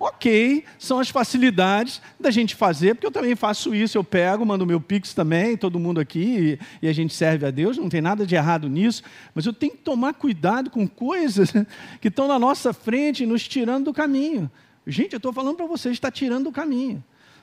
Ok, 0.00 0.64
são 0.78 1.00
as 1.00 1.08
facilidades 1.08 2.00
da 2.20 2.30
gente 2.30 2.54
fazer, 2.54 2.94
porque 2.94 3.06
eu 3.06 3.10
também 3.10 3.34
faço 3.34 3.74
isso, 3.74 3.98
eu 3.98 4.04
pego, 4.04 4.46
mando 4.46 4.64
meu 4.64 4.80
Pix 4.80 5.12
também, 5.12 5.56
todo 5.56 5.78
mundo 5.78 5.98
aqui, 5.98 6.58
e, 6.82 6.86
e, 6.86 6.88
a 6.88 6.92
gente 6.92 7.12
serve 7.12 7.44
a 7.44 7.50
Deus, 7.50 7.76
não 7.76 7.88
tem 7.88 8.00
nada 8.00 8.24
de 8.24 8.36
errado 8.36 8.68
nisso, 8.68 9.02
mas 9.34 9.44
eu 9.44 9.52
tenho 9.52 9.72
que 9.72 9.78
tomar 9.78 10.14
cuidado 10.14 10.70
com 10.70 10.86
coisas 10.86 11.52
que 12.00 12.08
estão 12.08 12.28
na 12.28 12.38
nossa 12.38 12.72
frente, 12.72 13.26
nos 13.26 13.48
tirando 13.48 13.86
do 13.86 13.92
caminho. 13.92 14.48
Gente, 14.86 15.14
eu 15.14 15.18
estou 15.18 15.32
falando 15.32 15.56
para 15.56 15.66
vocês, 15.66 15.94
está 15.94 16.10
tirando 16.10 16.44
do 16.44 16.52
caminho. 16.52 17.02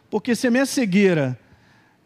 Porque 0.10 0.34
se 0.34 0.48
a 0.48 0.52
minha 0.52 0.66
cegueira, 0.66 1.38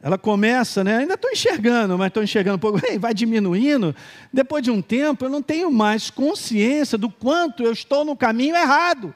ela 0.01 0.17
começa, 0.17 0.83
né? 0.83 0.97
Ainda 0.97 1.13
estou 1.13 1.29
enxergando, 1.29 1.97
mas 1.97 2.07
estou 2.07 2.23
enxergando 2.23 2.55
um 2.55 2.59
pouco, 2.59 2.79
vai 2.99 3.13
diminuindo. 3.13 3.95
Depois 4.33 4.63
de 4.63 4.71
um 4.71 4.81
tempo, 4.81 5.25
eu 5.25 5.29
não 5.29 5.41
tenho 5.41 5.71
mais 5.71 6.09
consciência 6.09 6.97
do 6.97 7.09
quanto 7.09 7.63
eu 7.63 7.71
estou 7.71 8.03
no 8.03 8.15
caminho 8.15 8.55
errado. 8.55 9.13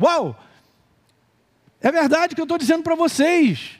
Uau! 0.00 0.38
É 1.80 1.92
verdade 1.92 2.34
que 2.34 2.40
eu 2.40 2.44
estou 2.44 2.58
dizendo 2.58 2.82
para 2.82 2.94
vocês. 2.94 3.78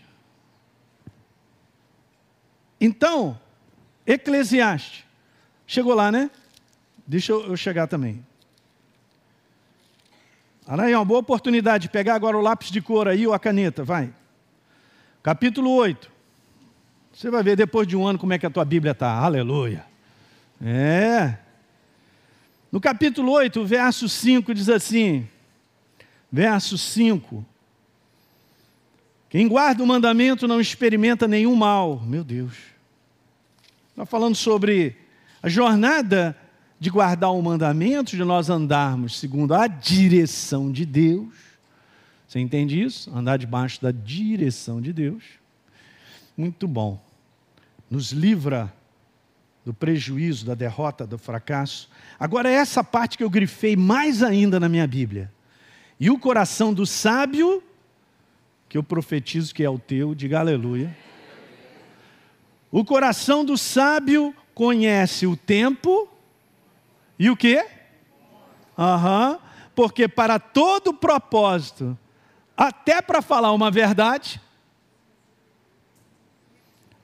Então, 2.80 3.38
Eclesiastes. 4.06 5.04
Chegou 5.66 5.94
lá, 5.94 6.12
né? 6.12 6.30
Deixa 7.06 7.32
eu 7.32 7.56
chegar 7.56 7.86
também. 7.86 8.24
Uma 10.66 11.04
boa 11.04 11.20
oportunidade 11.20 11.82
de 11.82 11.88
pegar 11.88 12.14
agora 12.14 12.36
o 12.36 12.42
lápis 12.42 12.70
de 12.70 12.80
cor 12.80 13.08
aí 13.08 13.26
ou 13.26 13.32
a 13.32 13.38
caneta, 13.38 13.82
vai. 13.84 14.12
Capítulo 15.22 15.70
8. 15.70 16.10
Você 17.12 17.30
vai 17.30 17.42
ver 17.42 17.56
depois 17.56 17.86
de 17.86 17.96
um 17.96 18.06
ano 18.06 18.18
como 18.18 18.32
é 18.32 18.38
que 18.38 18.46
a 18.46 18.50
tua 18.50 18.64
Bíblia 18.64 18.92
está. 18.92 19.12
Aleluia. 19.12 19.84
É. 20.62 21.38
No 22.72 22.80
capítulo 22.80 23.32
8, 23.32 23.64
verso 23.64 24.08
5 24.08 24.52
diz 24.54 24.68
assim: 24.68 25.28
verso 26.34 26.76
5. 26.76 27.46
Quem 29.28 29.46
guarda 29.46 29.84
o 29.84 29.86
mandamento 29.86 30.48
não 30.48 30.60
experimenta 30.60 31.28
nenhum 31.28 31.54
mal. 31.54 32.00
Meu 32.00 32.24
Deus. 32.24 32.54
Está 33.90 34.04
falando 34.04 34.34
sobre 34.34 34.96
a 35.40 35.48
jornada 35.48 36.36
de 36.80 36.90
guardar 36.90 37.30
o 37.32 37.40
mandamento, 37.40 38.16
de 38.16 38.24
nós 38.24 38.50
andarmos 38.50 39.16
segundo 39.16 39.54
a 39.54 39.68
direção 39.68 40.72
de 40.72 40.84
Deus. 40.84 41.32
Você 42.26 42.40
entende 42.40 42.82
isso? 42.82 43.16
Andar 43.16 43.36
debaixo 43.36 43.80
da 43.80 43.92
direção 43.92 44.80
de 44.80 44.92
Deus. 44.92 45.22
Muito 46.36 46.66
bom. 46.66 47.00
Nos 47.88 48.10
livra 48.10 48.74
do 49.64 49.72
prejuízo, 49.72 50.44
da 50.44 50.56
derrota, 50.56 51.06
do 51.06 51.16
fracasso. 51.16 51.88
Agora, 52.18 52.50
essa 52.50 52.82
parte 52.82 53.16
que 53.16 53.22
eu 53.22 53.30
grifei 53.30 53.76
mais 53.76 54.20
ainda 54.20 54.58
na 54.58 54.68
minha 54.68 54.86
Bíblia. 54.86 55.32
E 55.98 56.10
o 56.10 56.18
coração 56.18 56.72
do 56.74 56.86
sábio, 56.86 57.62
que 58.68 58.76
eu 58.76 58.82
profetizo 58.82 59.54
que 59.54 59.62
é 59.62 59.70
o 59.70 59.78
teu, 59.78 60.14
diga 60.14 60.40
aleluia. 60.40 60.96
O 62.70 62.84
coração 62.84 63.44
do 63.44 63.56
sábio 63.56 64.34
conhece 64.54 65.26
o 65.26 65.36
tempo 65.36 66.08
e 67.18 67.30
o 67.30 67.36
quê? 67.36 67.64
Aham. 68.76 69.32
Uhum, 69.32 69.38
porque 69.74 70.06
para 70.06 70.38
todo 70.38 70.94
propósito, 70.94 71.98
até 72.56 73.02
para 73.02 73.20
falar 73.20 73.52
uma 73.52 73.70
verdade, 73.70 74.40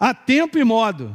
Há 0.01 0.15
tempo 0.15 0.57
e 0.57 0.65
modo. 0.65 1.15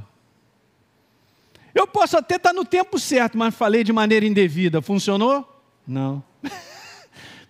Eu 1.73 1.87
posso 1.87 2.15
até 2.15 2.35
estar 2.35 2.53
no 2.53 2.63
tempo 2.63 2.99
certo, 2.99 3.35
mas 3.35 3.55
falei 3.55 3.83
de 3.83 3.91
maneira 3.91 4.27
indevida. 4.27 4.79
Funcionou? 4.79 5.63
Não. 5.87 6.23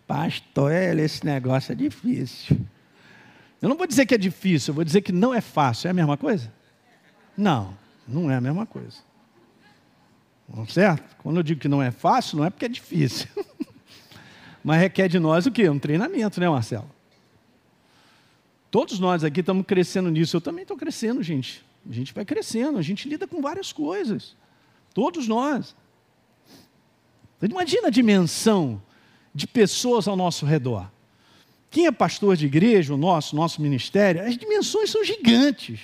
Pastor, 0.07 0.71
esse 0.71 1.25
negócio 1.25 1.71
é 1.71 1.75
difícil. 1.75 2.57
Eu 3.61 3.69
não 3.69 3.75
vou 3.75 3.87
dizer 3.87 4.05
que 4.05 4.13
é 4.13 4.17
difícil, 4.17 4.71
eu 4.71 4.75
vou 4.75 4.83
dizer 4.83 5.01
que 5.01 5.11
não 5.11 5.33
é 5.33 5.41
fácil. 5.41 5.87
É 5.87 5.91
a 5.91 5.93
mesma 5.93 6.15
coisa? 6.15 6.51
Não, 7.35 7.75
não 8.07 8.29
é 8.29 8.35
a 8.35 8.41
mesma 8.41 8.65
coisa. 8.65 8.97
Certo? 10.69 11.15
Quando 11.17 11.37
eu 11.37 11.43
digo 11.43 11.59
que 11.59 11.67
não 11.67 11.81
é 11.81 11.89
fácil, 11.89 12.37
não 12.37 12.45
é 12.45 12.49
porque 12.49 12.65
é 12.65 12.69
difícil. 12.69 13.27
Mas 14.63 14.81
requer 14.81 15.07
de 15.07 15.19
nós 15.19 15.45
o 15.45 15.51
quê? 15.51 15.69
Um 15.69 15.79
treinamento, 15.79 16.39
né, 16.39 16.47
Marcelo? 16.47 16.89
Todos 18.69 18.99
nós 18.99 19.23
aqui 19.23 19.39
estamos 19.39 19.65
crescendo 19.65 20.11
nisso. 20.11 20.37
Eu 20.37 20.41
também 20.41 20.63
estou 20.63 20.77
crescendo, 20.77 21.23
gente. 21.23 21.65
A 21.89 21.93
gente 21.93 22.13
vai 22.13 22.25
crescendo, 22.25 22.77
a 22.77 22.81
gente 22.81 23.07
lida 23.07 23.27
com 23.27 23.41
várias 23.41 23.71
coisas. 23.71 24.35
Todos 24.93 25.27
nós. 25.27 25.75
Imagina 27.41 27.87
a 27.87 27.91
dimensão 27.91 28.81
de 29.35 29.45
pessoas 29.45 30.07
ao 30.07 30.15
nosso 30.15 30.45
redor. 30.45 30.89
Quem 31.69 31.87
é 31.87 31.91
pastor 31.91 32.37
de 32.37 32.45
igreja, 32.45 32.93
o 32.93 32.97
nosso, 32.97 33.35
nosso 33.35 33.61
ministério, 33.61 34.25
as 34.25 34.37
dimensões 34.37 34.89
são 34.89 35.03
gigantes. 35.03 35.81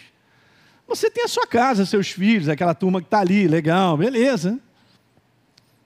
Você 0.87 1.11
tem 1.11 1.25
a 1.25 1.27
sua 1.27 1.45
casa, 1.45 1.85
seus 1.85 2.09
filhos, 2.09 2.47
aquela 2.47 2.73
turma 2.73 3.01
que 3.01 3.07
está 3.07 3.19
ali, 3.19 3.47
legal, 3.47 3.97
beleza. 3.97 4.57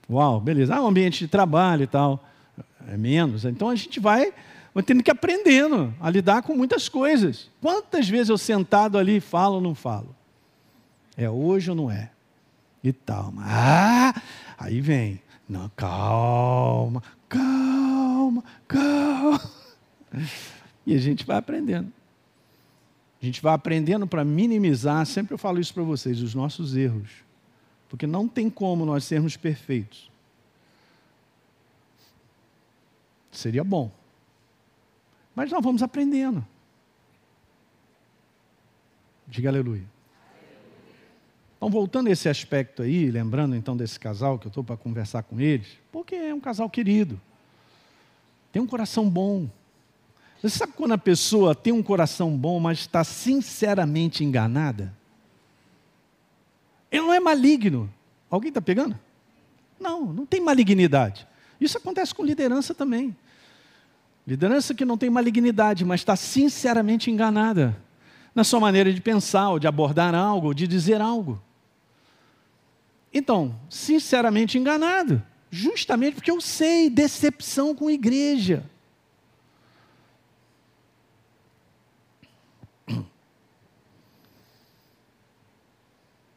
Uau, 0.08 0.40
beleza. 0.40 0.76
Ah, 0.76 0.84
um 0.84 0.88
ambiente 0.88 1.20
de 1.20 1.28
trabalho 1.28 1.84
e 1.84 1.88
tal. 1.88 2.24
É 2.88 2.96
menos. 2.96 3.46
Então 3.46 3.70
a 3.70 3.76
gente 3.76 4.00
vai 4.00 4.32
tendo 4.86 5.02
que 5.02 5.10
aprendendo 5.10 5.92
a 6.00 6.10
lidar 6.10 6.44
com 6.44 6.56
muitas 6.56 6.88
coisas. 6.88 7.50
Quantas 7.60 8.08
vezes 8.08 8.30
eu 8.30 8.38
sentado 8.38 8.98
ali 8.98 9.20
falo 9.20 9.56
ou 9.56 9.62
não 9.62 9.74
falo? 9.74 10.16
É 11.18 11.28
hoje 11.28 11.72
ou 11.72 11.76
não 11.76 11.90
é? 11.90 12.12
E 12.84 12.94
tal. 12.94 13.34
Ah, 13.40 14.14
aí 14.56 14.82
vem. 14.82 15.20
Não, 15.48 15.72
calma, 15.76 17.04
calma, 17.36 18.44
calma. 18.68 19.52
E 20.86 20.94
a 20.94 20.98
gente 20.98 21.26
vai 21.26 21.38
aprendendo. 21.38 21.92
A 23.22 23.26
gente 23.26 23.42
vai 23.42 23.54
aprendendo 23.54 24.06
para 24.06 24.24
minimizar, 24.24 25.06
sempre 25.06 25.34
eu 25.34 25.38
falo 25.38 25.60
isso 25.60 25.74
para 25.74 25.84
vocês, 25.84 26.22
os 26.22 26.36
nossos 26.36 26.76
erros. 26.76 27.10
Porque 27.90 28.06
não 28.06 28.28
tem 28.28 28.50
como 28.50 28.86
nós 28.86 29.04
sermos 29.04 29.36
perfeitos. 29.36 30.12
Seria 33.32 33.64
bom. 33.64 33.92
Mas 35.36 35.52
nós 35.52 35.64
vamos 35.64 35.82
aprendendo. 35.82 36.46
Diga 39.28 39.50
aleluia. 39.50 39.95
Então, 41.58 41.70
voltando 41.70 42.08
a 42.08 42.12
esse 42.12 42.28
aspecto 42.28 42.82
aí, 42.82 43.10
lembrando 43.10 43.56
então 43.56 43.76
desse 43.76 44.00
casal 44.00 44.38
que 44.38 44.48
eu 44.48 44.50
estou 44.50 44.64
para 44.64 44.76
conversar 44.76 45.24
com 45.24 45.40
eles, 45.40 45.68
porque 45.92 46.16
é 46.16 46.34
um 46.34 46.40
casal 46.40 46.70
querido, 46.70 47.20
tem 48.52 48.62
um 48.62 48.68
coração 48.68 49.10
bom. 49.10 49.50
Você 50.42 50.50
sabe 50.50 50.74
quando 50.74 50.92
a 50.94 50.98
pessoa 50.98 51.56
tem 51.56 51.74
um 51.74 51.82
coração 51.82 52.36
bom, 52.38 52.60
mas 52.60 52.80
está 52.80 53.04
sinceramente 53.04 54.24
enganada? 54.24 54.94
Ele 56.92 57.02
não 57.02 57.14
é 57.14 57.20
maligno. 57.20 57.92
Alguém 58.30 58.50
está 58.50 58.62
pegando? 58.62 58.98
Não, 59.80 60.06
não 60.06 60.26
tem 60.26 60.42
malignidade. 60.42 61.28
Isso 61.60 61.78
acontece 61.78 62.14
com 62.14 62.24
liderança 62.24 62.74
também. 62.74 63.16
Liderança 64.28 64.74
que 64.74 64.86
não 64.86 64.98
tem 64.98 65.10
malignidade, 65.10 65.86
mas 65.86 66.02
está 66.02 66.16
sinceramente 66.16 67.10
enganada 67.10 67.76
na 68.36 68.44
sua 68.44 68.60
maneira 68.60 68.94
de 68.94 69.00
pensar, 69.00 69.50
ou 69.50 69.58
de 69.58 69.66
abordar 69.66 70.14
algo, 70.14 70.48
ou 70.48 70.54
de 70.54 70.68
dizer 70.68 71.00
algo. 71.00 71.42
Então, 73.14 73.58
sinceramente 73.70 74.58
enganado, 74.58 75.24
justamente 75.50 76.16
porque 76.16 76.30
eu 76.30 76.42
sei 76.42 76.90
decepção 76.90 77.74
com 77.74 77.90
igreja. 77.90 78.70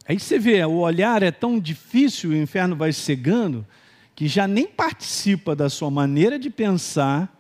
Aí 0.08 0.18
você 0.18 0.38
vê, 0.38 0.64
o 0.64 0.78
olhar 0.78 1.22
é 1.22 1.30
tão 1.30 1.60
difícil, 1.60 2.30
o 2.30 2.36
inferno 2.36 2.74
vai 2.74 2.92
cegando, 2.94 3.66
que 4.14 4.26
já 4.26 4.46
nem 4.46 4.66
participa 4.66 5.54
da 5.54 5.68
sua 5.68 5.90
maneira 5.90 6.38
de 6.38 6.48
pensar 6.48 7.37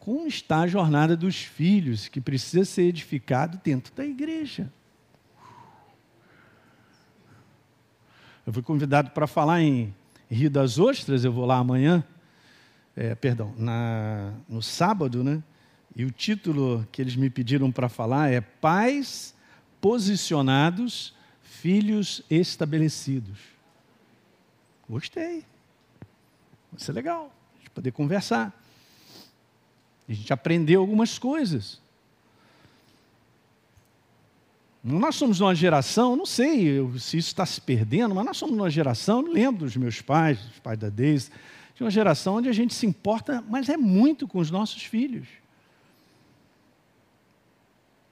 como 0.00 0.26
está 0.26 0.60
a 0.60 0.66
jornada 0.66 1.14
dos 1.14 1.36
filhos, 1.36 2.08
que 2.08 2.20
precisa 2.20 2.64
ser 2.64 2.82
edificado 2.84 3.60
dentro 3.62 3.94
da 3.94 4.04
igreja. 4.04 4.72
Eu 8.46 8.52
fui 8.52 8.62
convidado 8.62 9.10
para 9.10 9.26
falar 9.26 9.60
em 9.60 9.94
Rio 10.28 10.50
das 10.50 10.78
Ostras, 10.78 11.22
eu 11.22 11.30
vou 11.30 11.44
lá 11.44 11.58
amanhã, 11.58 12.02
é, 12.96 13.14
perdão, 13.14 13.54
na, 13.56 14.32
no 14.48 14.62
sábado, 14.62 15.22
né? 15.22 15.42
E 15.94 16.04
o 16.04 16.10
título 16.10 16.86
que 16.90 17.02
eles 17.02 17.14
me 17.14 17.28
pediram 17.28 17.70
para 17.70 17.88
falar 17.88 18.32
é 18.32 18.40
Pais 18.40 19.34
Posicionados 19.80 21.14
filhos 21.42 22.22
estabelecidos. 22.30 23.38
Gostei. 24.88 25.44
Vai 26.70 26.80
ser 26.80 26.92
legal. 26.92 27.32
A 27.54 27.58
gente 27.58 27.70
poder 27.70 27.92
conversar. 27.92 28.59
A 30.10 30.12
gente 30.12 30.32
aprendeu 30.32 30.80
algumas 30.80 31.18
coisas. 31.18 31.80
Nós 34.82 35.14
somos 35.14 35.40
uma 35.40 35.54
geração, 35.54 36.16
não 36.16 36.26
sei 36.26 36.80
se 36.98 37.16
isso 37.16 37.28
está 37.28 37.46
se 37.46 37.60
perdendo, 37.60 38.12
mas 38.12 38.24
nós 38.24 38.36
somos 38.36 38.56
uma 38.56 38.68
geração, 38.68 39.20
lembro 39.20 39.66
dos 39.66 39.76
meus 39.76 40.00
pais, 40.00 40.40
dos 40.40 40.58
pais 40.58 40.78
da 40.78 40.88
Deise, 40.88 41.30
de 41.76 41.84
uma 41.84 41.90
geração 41.90 42.36
onde 42.36 42.48
a 42.48 42.52
gente 42.52 42.74
se 42.74 42.86
importa, 42.86 43.44
mas 43.48 43.68
é 43.68 43.76
muito 43.76 44.26
com 44.26 44.40
os 44.40 44.50
nossos 44.50 44.82
filhos. 44.82 45.28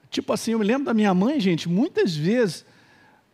Tipo 0.09 0.31
assim, 0.31 0.51
eu 0.51 0.59
me 0.59 0.65
lembro 0.65 0.85
da 0.85 0.93
minha 0.93 1.13
mãe, 1.13 1.37
gente, 1.39 1.67
muitas 1.67 2.15
vezes 2.15 2.65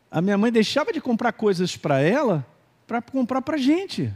a 0.10 0.22
minha 0.22 0.38
mãe 0.40 0.52
deixava 0.52 0.92
de 0.92 1.00
comprar 1.00 1.34
coisas 1.34 1.78
para 1.78 2.00
ela 2.00 2.44
para 2.88 3.02
comprar 3.02 3.42
para 3.42 3.58
a 3.58 3.60
gente. 3.60 4.12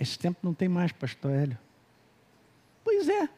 Esse 0.00 0.18
tempo 0.18 0.38
não 0.42 0.54
tem 0.54 0.66
mais, 0.66 0.90
pastor 0.92 1.30
Hélio. 1.30 1.58
Pois 2.82 3.06
é. 3.06 3.28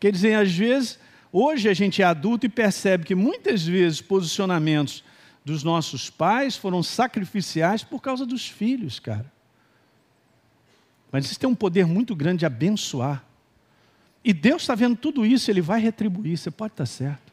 Quer 0.00 0.10
dizer, 0.10 0.34
às 0.34 0.52
vezes, 0.52 0.98
hoje 1.32 1.68
a 1.68 1.74
gente 1.74 2.02
é 2.02 2.04
adulto 2.04 2.44
e 2.44 2.48
percebe 2.48 3.04
que 3.04 3.14
muitas 3.14 3.64
vezes 3.64 4.00
posicionamentos 4.00 5.04
dos 5.44 5.62
nossos 5.62 6.10
pais 6.10 6.56
foram 6.56 6.82
sacrificiais 6.82 7.84
por 7.84 8.02
causa 8.02 8.26
dos 8.26 8.48
filhos, 8.48 8.98
cara. 8.98 9.32
Mas 11.12 11.26
isso 11.26 11.38
tem 11.38 11.48
um 11.48 11.54
poder 11.54 11.86
muito 11.86 12.16
grande 12.16 12.40
de 12.40 12.46
abençoar. 12.46 13.24
E 14.24 14.32
Deus 14.32 14.62
está 14.62 14.74
vendo 14.74 14.96
tudo 14.96 15.24
isso, 15.24 15.48
Ele 15.48 15.60
vai 15.60 15.80
retribuir, 15.80 16.36
você 16.36 16.50
pode 16.50 16.72
estar 16.72 16.84
certo. 16.84 17.32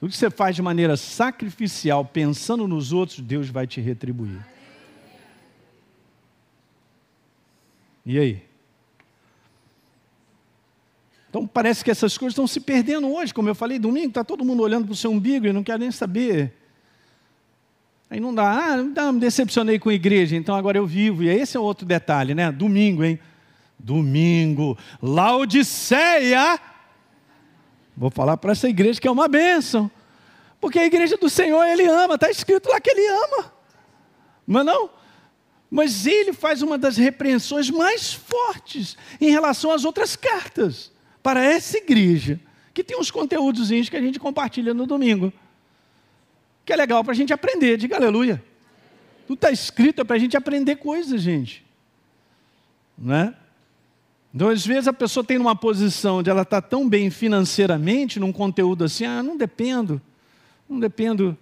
O 0.00 0.08
que 0.08 0.16
você 0.16 0.30
faz 0.30 0.56
de 0.56 0.62
maneira 0.62 0.96
sacrificial, 0.96 2.02
pensando 2.02 2.66
nos 2.66 2.92
outros, 2.94 3.20
Deus 3.20 3.50
vai 3.50 3.66
te 3.66 3.78
retribuir. 3.78 4.40
E 8.04 8.18
aí? 8.18 8.42
Então 11.30 11.46
parece 11.46 11.82
que 11.84 11.90
essas 11.90 12.18
coisas 12.18 12.32
estão 12.32 12.46
se 12.46 12.60
perdendo 12.60 13.10
hoje, 13.10 13.32
como 13.32 13.48
eu 13.48 13.54
falei, 13.54 13.78
domingo 13.78 14.08
está 14.08 14.22
todo 14.22 14.44
mundo 14.44 14.62
olhando 14.62 14.84
para 14.84 14.92
o 14.92 14.96
seu 14.96 15.10
umbigo 15.10 15.46
e 15.46 15.52
não 15.52 15.62
quer 15.62 15.78
nem 15.78 15.90
saber. 15.90 16.52
Aí 18.10 18.20
não 18.20 18.34
dá, 18.34 18.50
ah, 18.50 18.76
não 18.76 19.14
me 19.14 19.20
decepcionei 19.20 19.78
com 19.78 19.88
a 19.88 19.94
igreja, 19.94 20.36
então 20.36 20.54
agora 20.54 20.76
eu 20.76 20.86
vivo. 20.86 21.22
E 21.22 21.28
esse 21.28 21.56
é 21.56 21.60
outro 21.60 21.86
detalhe, 21.86 22.34
né? 22.34 22.52
Domingo, 22.52 23.02
hein? 23.02 23.18
Domingo, 23.78 24.76
Laodiceia 25.00 26.60
Vou 27.96 28.10
falar 28.10 28.36
para 28.36 28.52
essa 28.52 28.68
igreja 28.68 29.00
que 29.00 29.06
é 29.06 29.10
uma 29.10 29.28
bênção. 29.28 29.90
Porque 30.60 30.78
a 30.78 30.86
igreja 30.86 31.16
do 31.16 31.28
Senhor 31.28 31.62
ele 31.64 31.86
ama, 31.86 32.14
está 32.14 32.30
escrito 32.30 32.68
lá 32.68 32.80
que 32.80 32.90
ele 32.90 33.06
ama. 33.06 33.52
Mas 34.46 34.64
não? 34.64 34.90
Mas 35.72 36.04
ele 36.04 36.34
faz 36.34 36.60
uma 36.60 36.76
das 36.76 36.98
repreensões 36.98 37.70
mais 37.70 38.12
fortes 38.12 38.94
em 39.18 39.30
relação 39.30 39.72
às 39.72 39.86
outras 39.86 40.14
cartas 40.14 40.92
para 41.22 41.42
essa 41.42 41.78
igreja, 41.78 42.38
que 42.74 42.84
tem 42.84 42.94
uns 43.00 43.10
conteúdos 43.10 43.70
que 43.70 43.96
a 43.96 44.00
gente 44.02 44.20
compartilha 44.20 44.74
no 44.74 44.86
domingo. 44.86 45.32
Que 46.62 46.74
é 46.74 46.76
legal 46.76 47.02
para 47.02 47.14
a 47.14 47.16
gente 47.16 47.32
aprender, 47.32 47.78
diga 47.78 47.96
aleluia. 47.96 48.44
Tudo 49.26 49.38
está 49.38 49.50
escrito 49.50 50.02
é 50.02 50.04
para 50.04 50.16
a 50.16 50.18
gente 50.18 50.36
aprender 50.36 50.76
coisas, 50.76 51.22
gente. 51.22 51.64
Não 52.98 53.14
é? 53.14 53.34
Então, 54.34 54.50
às 54.50 54.66
vezes, 54.66 54.88
a 54.88 54.92
pessoa 54.92 55.24
tem 55.24 55.38
uma 55.38 55.56
posição 55.56 56.18
onde 56.18 56.28
ela 56.28 56.42
está 56.42 56.60
tão 56.60 56.86
bem 56.86 57.08
financeiramente, 57.08 58.20
num 58.20 58.30
conteúdo 58.30 58.84
assim, 58.84 59.06
ah, 59.06 59.22
não 59.22 59.38
dependo, 59.38 60.02
não 60.68 60.78
dependo. 60.78 61.34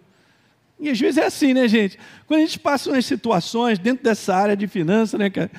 E 0.81 0.89
às 0.89 0.99
vezes 0.99 1.19
é 1.19 1.27
assim, 1.27 1.53
né, 1.53 1.69
gente? 1.69 1.99
Quando 2.27 2.41
a 2.41 2.45
gente 2.47 2.59
passa 2.59 2.91
umas 2.91 3.05
situações 3.05 3.79
dentro 3.79 4.03
dessa 4.03 4.35
área 4.35 4.57
de 4.57 4.67
finanças, 4.67 5.21
né, 5.21 5.29
cara? 5.29 5.51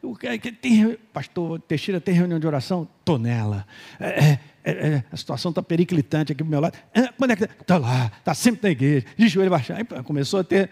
o 0.00 0.14
que 0.14 0.52
tem, 0.52 0.96
pastor 1.12 1.60
Teixeira 1.60 2.00
tem 2.00 2.14
reunião 2.14 2.38
de 2.38 2.46
oração? 2.46 2.88
Estou 3.00 3.18
nela. 3.18 3.66
É, 3.98 4.38
é, 4.64 4.70
é, 4.70 5.04
a 5.10 5.16
situação 5.16 5.50
está 5.50 5.60
periclitante 5.62 6.32
aqui 6.32 6.44
do 6.44 6.48
meu 6.48 6.60
lado. 6.60 6.78
quando 7.16 7.32
é 7.32 7.36
que 7.36 7.44
está? 7.44 7.64
Tá 7.64 7.78
lá, 7.78 8.12
está 8.18 8.34
sempre 8.34 8.60
na 8.62 8.70
igreja, 8.70 9.06
de 9.16 9.28
joelho 9.28 9.50
baixado. 9.50 10.04
Começou 10.04 10.40
a 10.40 10.44
ter 10.44 10.70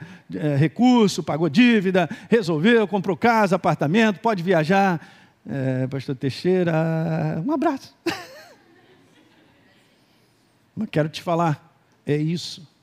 recurso, 0.58 1.22
pagou 1.22 1.48
dívida, 1.48 2.08
resolveu, 2.30 2.86
comprou 2.86 3.16
casa, 3.16 3.56
apartamento, 3.56 4.20
pode 4.20 4.42
viajar. 4.42 5.00
pastor 5.90 6.14
Teixeira, 6.14 7.42
um 7.44 7.52
abraço. 7.52 7.96
Mas 10.76 10.88
quero 10.90 11.08
te 11.08 11.22
falar, 11.22 11.74
é 12.06 12.16
isso. 12.16 12.75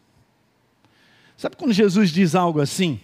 Sabe 1.43 1.57
quando 1.57 1.73
Jesus 1.73 2.09
diz 2.09 2.35
algo 2.35 2.61
assim? 2.61 3.01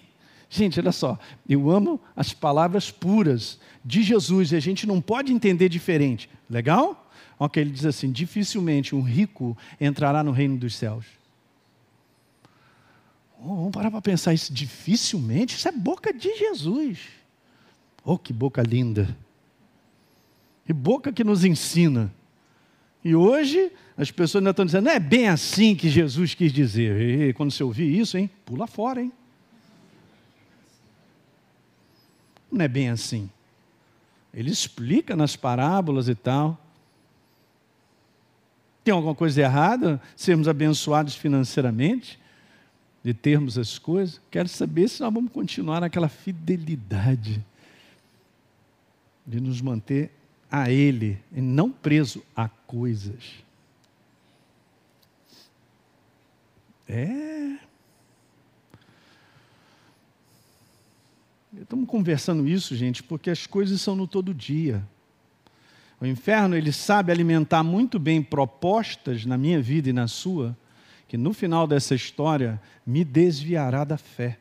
Gente, 0.50 0.80
olha 0.80 0.94
só, 0.94 1.20
eu 1.48 1.70
amo 1.70 2.00
as 2.16 2.32
palavras 2.32 2.90
puras 2.90 3.60
de 3.84 4.02
Jesus 4.02 4.54
e 4.54 4.56
a 4.56 4.62
gente 4.62 4.88
não 4.88 5.02
pode 5.02 5.34
entender 5.34 5.68
diferente. 5.68 6.30
Legal? 6.50 7.12
Ok, 7.38 7.62
ele 7.62 7.70
diz 7.70 7.86
assim: 7.86 8.10
dificilmente 8.10 8.96
um 8.96 9.02
rico 9.02 9.58
entrará 9.78 10.24
no 10.24 10.32
reino 10.32 10.56
dos 10.56 10.74
céus. 10.74 11.06
Oh, 13.42 13.56
vamos 13.56 13.72
parar 13.72 13.92
para 13.92 14.02
pensar 14.02 14.34
isso. 14.34 14.54
Dificilmente? 14.54 15.58
Isso 15.58 15.68
é 15.68 15.74
boca 15.74 16.14
de 16.14 16.34
Jesus. 16.38 16.98
Oh, 18.06 18.18
que 18.18 18.32
boca 18.32 18.64
linda. 18.64 19.18
Que 20.66 20.72
boca 20.72 21.12
que 21.12 21.26
nos 21.26 21.44
ensina. 21.44 22.10
E 23.04 23.14
hoje 23.14 23.70
as 24.00 24.10
pessoas 24.10 24.40
ainda 24.42 24.52
estão 24.52 24.66
dizendo, 24.66 24.86
não 24.86 24.94
é 24.94 25.00
bem 25.00 25.28
assim 25.28 25.76
que 25.76 25.90
Jesus 25.90 26.34
quis 26.34 26.54
dizer. 26.54 27.02
E 27.02 27.34
quando 27.34 27.52
você 27.52 27.62
ouvir 27.62 28.00
isso, 28.00 28.18
hein, 28.18 28.30
pula 28.46 28.66
fora, 28.66 29.02
hein? 29.02 29.12
Não 32.50 32.64
é 32.64 32.68
bem 32.70 32.90
assim. 32.90 33.30
Ele 34.34 34.50
explica 34.50 35.18
nas 35.18 35.36
parábolas 35.36 36.08
e 36.08 36.16
tal. 36.16 36.58
Tem 38.86 38.94
alguma 38.94 39.14
coisa 39.14 39.42
errada 39.42 40.02
sermos 40.16 40.48
abençoados 40.48 41.16
financeiramente? 41.16 42.18
De 43.04 43.14
termos 43.14 43.58
as 43.58 43.78
coisas? 43.78 44.22
Quero 44.32 44.48
saber 44.48 44.88
se 44.88 45.02
nós 45.02 45.14
vamos 45.14 45.30
continuar 45.30 45.82
naquela 45.82 46.08
fidelidade 46.08 47.46
de 49.28 49.42
nos 49.42 49.60
manter 49.60 50.10
a 50.50 50.72
Ele 50.72 51.20
e 51.36 51.42
não 51.42 51.70
preso 51.70 52.24
a 52.34 52.48
coisas. 52.48 53.49
É. 56.90 57.60
Estamos 61.62 61.88
conversando 61.88 62.48
isso, 62.48 62.76
gente, 62.76 63.04
porque 63.04 63.30
as 63.30 63.46
coisas 63.46 63.80
são 63.80 63.96
no 63.96 64.08
todo 64.08 64.34
dia. 64.34 64.84
O 66.02 66.06
inferno, 66.06 66.56
ele 66.56 66.72
sabe 66.72 67.12
alimentar 67.12 67.62
muito 67.62 68.00
bem 68.00 68.24
propostas 68.24 69.24
na 69.24 69.38
minha 69.38 69.62
vida 69.62 69.90
e 69.90 69.94
na 69.94 70.08
sua, 70.08 70.58
que 71.08 71.16
no 71.16 71.32
final 71.32 71.68
dessa 71.68 71.94
história 71.94 72.60
me 72.86 73.04
desviará 73.04 73.84
da 73.84 73.98
fé. 73.98 74.40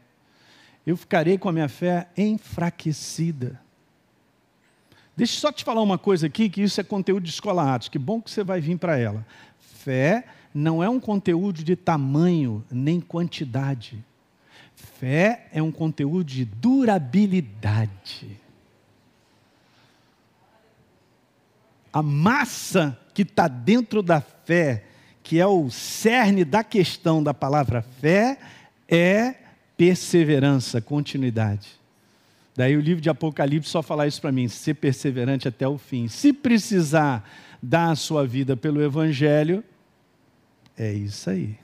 Eu 0.87 0.97
ficarei 0.97 1.37
com 1.37 1.51
a 1.51 1.53
minha 1.53 1.69
fé 1.69 2.09
enfraquecida. 2.17 3.61
Deixa 5.15 5.35
eu 5.35 5.41
só 5.41 5.53
te 5.53 5.65
falar 5.65 5.83
uma 5.83 5.99
coisa 5.99 6.29
aqui, 6.29 6.49
que 6.49 6.63
isso 6.63 6.81
é 6.81 6.85
conteúdo 6.85 7.25
de 7.25 7.31
escola. 7.31 7.79
Que 7.79 7.99
bom 7.99 8.23
que 8.23 8.31
você 8.31 8.43
vai 8.43 8.61
vir 8.61 8.79
para 8.79 8.97
ela. 8.97 9.27
Fé 9.59 10.25
não 10.59 10.83
é 10.83 10.89
um 10.89 10.99
conteúdo 10.99 11.63
de 11.63 11.77
tamanho 11.77 12.65
nem 12.69 13.01
quantidade. 13.01 14.05
Fé 14.75 15.47
é 15.53 15.63
um 15.63 15.71
conteúdo 15.71 16.25
de 16.25 16.45
durabilidade. 16.45 18.37
A 21.93 22.03
massa 22.03 22.99
que 23.15 23.23
está 23.23 23.47
dentro 23.47 24.03
da 24.03 24.21
fé, 24.21 24.85
que 25.23 25.39
é 25.39 25.47
o 25.47 25.71
cerne 25.71 26.45
da 26.45 26.65
questão 26.65 27.23
da 27.23 27.33
palavra 27.33 27.81
fé, 27.81 28.39
é 28.89 29.35
perseverança, 29.77 30.81
continuidade. 30.81 31.69
Daí 32.57 32.77
o 32.77 32.81
livro 32.81 33.01
de 33.01 33.09
Apocalipse 33.09 33.71
só 33.71 33.81
fala 33.81 34.09
isso 34.09 34.21
para 34.21 34.33
mim: 34.33 34.49
ser 34.49 34.75
perseverante 34.75 35.47
até 35.47 35.69
o 35.69 35.79
fim. 35.79 36.09
Se 36.09 36.33
precisar 36.33 37.29
dar 37.63 37.93
a 37.93 37.97
sua 37.97 38.27
vida 38.27 38.57
pelo 38.57 38.83
Evangelho, 38.83 39.63
é 40.79 40.93
isso 40.93 41.29
aí. 41.29 41.59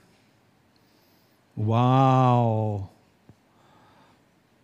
Uau! 1.57 2.91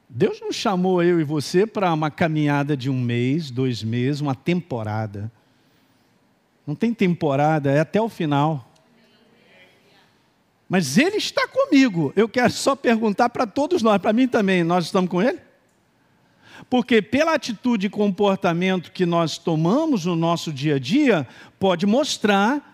Deus 0.09 0.41
não 0.41 0.51
chamou 0.51 1.01
eu 1.01 1.21
e 1.21 1.23
você 1.23 1.65
para 1.65 1.93
uma 1.93 2.11
caminhada 2.11 2.75
de 2.75 2.89
um 2.89 2.99
mês, 2.99 3.49
dois 3.49 3.81
meses, 3.81 4.19
uma 4.19 4.35
temporada. 4.35 5.31
Não 6.67 6.75
tem 6.75 6.93
temporada, 6.93 7.71
é 7.71 7.79
até 7.79 8.01
o 8.01 8.09
final. 8.09 8.69
Mas 10.67 10.97
Ele 10.97 11.15
está 11.15 11.47
comigo. 11.47 12.11
Eu 12.13 12.27
quero 12.27 12.51
só 12.51 12.75
perguntar 12.75 13.29
para 13.29 13.47
todos 13.47 13.81
nós, 13.81 14.01
para 14.01 14.11
mim 14.11 14.27
também, 14.27 14.63
nós 14.63 14.85
estamos 14.85 15.09
com 15.09 15.21
Ele? 15.21 15.39
Porque 16.69 17.01
pela 17.01 17.33
atitude 17.33 17.87
e 17.87 17.89
comportamento 17.89 18.91
que 18.91 19.05
nós 19.05 19.37
tomamos 19.37 20.05
no 20.05 20.15
nosso 20.15 20.51
dia 20.51 20.75
a 20.75 20.79
dia, 20.79 21.27
pode 21.57 21.85
mostrar 21.85 22.70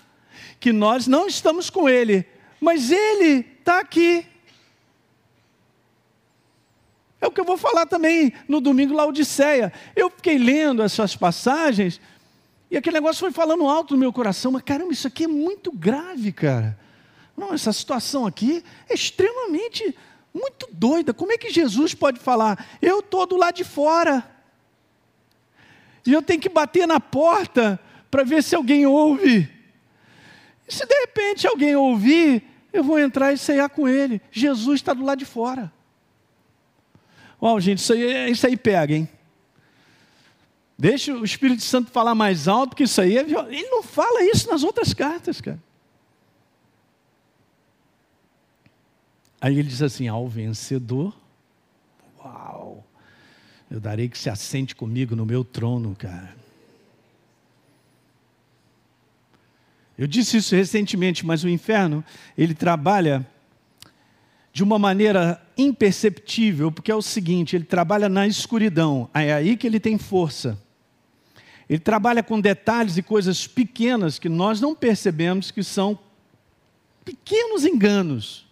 que 0.60 0.72
nós 0.72 1.08
não 1.08 1.28
estamos 1.28 1.70
com 1.70 1.88
Ele, 1.88 2.26
mas 2.60 2.92
Ele 2.92 3.46
está 3.60 3.80
aqui. 3.80 4.26
É 7.20 7.28
o 7.28 7.32
que 7.32 7.42
eu 7.42 7.46
vou 7.46 7.58
falar 7.58 7.86
também 7.86 8.32
no 8.48 8.62
domingo 8.62 8.94
Laodiceia. 8.94 9.74
Eu 9.96 10.10
fiquei 10.10 10.38
lendo 10.38 10.84
essas 10.84 11.16
passagens 11.16 12.00
e 12.70 12.78
aquele 12.78 12.96
negócio 12.96 13.20
foi 13.20 13.32
falando 13.32 13.68
alto 13.68 13.94
no 13.94 14.00
meu 14.00 14.12
coração, 14.12 14.52
mas 14.52 14.62
caramba, 14.62 14.92
isso 14.92 15.08
aqui 15.08 15.24
é 15.24 15.28
muito 15.28 15.72
grave, 15.72 16.32
cara. 16.32 16.78
Não, 17.36 17.54
essa 17.54 17.72
situação 17.72 18.26
aqui 18.26 18.64
é 18.90 18.94
extremamente 18.94 19.96
muito 20.34 20.68
doida. 20.72 21.14
Como 21.14 21.32
é 21.32 21.38
que 21.38 21.50
Jesus 21.50 21.94
pode 21.94 22.20
falar? 22.20 22.68
Eu 22.82 23.00
estou 23.00 23.26
do 23.26 23.38
lado 23.38 23.56
de 23.56 23.64
fora. 23.64 24.30
E 26.06 26.14
eu 26.14 26.22
tenho 26.22 26.42
que 26.42 26.50
bater 26.50 26.88
na 26.88 27.00
porta 27.00 27.80
para 28.10 28.24
ver 28.24 28.44
se 28.44 28.56
alguém 28.56 28.86
ouve. 28.86 29.50
E 30.68 30.74
se 30.74 30.86
de 30.86 30.94
repente 31.02 31.48
alguém 31.48 31.76
ouvir, 31.76 32.44
eu 32.74 32.84
vou 32.84 33.00
entrar 33.00 33.32
e 33.32 33.38
ceiar 33.38 33.70
com 33.70 33.88
ele. 33.88 34.22
Jesus 34.32 34.82
está 34.82 34.94
do 34.94 35.04
lado 35.04 35.20
de 35.20 35.26
fora. 35.26 35.72
Uau, 37.42 37.60
gente, 37.60 37.80
isso 37.80 37.94
aí, 37.94 38.32
isso 38.32 38.46
aí 38.46 38.58
pega, 38.58 38.96
hein? 38.96 39.10
Deixa 40.78 41.14
o 41.14 41.24
Espírito 41.24 41.64
Santo 41.64 41.92
falar 41.92 42.14
mais 42.14 42.48
alto, 42.48 42.70
porque 42.70 42.84
isso 42.84 43.02
aí 43.02 43.18
é. 43.18 43.22
Ele 43.22 43.70
não 43.70 43.82
fala 43.82 44.24
isso 44.24 44.50
nas 44.50 44.64
outras 44.64 44.94
cartas, 44.94 45.42
cara. 45.42 45.60
Aí 49.42 49.58
ele 49.58 49.70
diz 49.70 49.82
assim: 49.82 50.08
ao 50.08 50.28
vencedor, 50.28 51.16
uau, 52.20 52.86
eu 53.72 53.80
darei 53.80 54.08
que 54.08 54.18
se 54.18 54.30
assente 54.30 54.76
comigo 54.76 55.16
no 55.16 55.26
meu 55.26 55.44
trono, 55.44 55.96
cara. 55.96 56.36
Eu 59.98 60.08
disse 60.08 60.38
isso 60.38 60.56
recentemente, 60.56 61.26
mas 61.26 61.44
o 61.44 61.50
inferno, 61.50 62.04
ele 62.38 62.54
trabalha 62.54 63.26
de 64.54 64.64
uma 64.64 64.78
maneira 64.78 65.42
imperceptível, 65.58 66.72
porque 66.72 66.92
é 66.92 66.96
o 66.96 67.02
seguinte: 67.02 67.56
ele 67.56 67.66
trabalha 67.66 68.08
na 68.08 68.28
escuridão, 68.28 69.10
é 69.14 69.34
aí 69.34 69.58
que 69.58 69.66
ele 69.66 69.80
tem 69.80 69.98
força. 69.98 70.58
Ele 71.70 71.80
trabalha 71.80 72.24
com 72.24 72.40
detalhes 72.40 72.98
e 72.98 73.04
coisas 73.04 73.46
pequenas 73.46 74.18
que 74.18 74.30
nós 74.30 74.62
não 74.62 74.74
percebemos 74.74 75.52
que 75.52 75.64
são 75.64 76.00
pequenos 77.04 77.66
enganos 77.66 78.48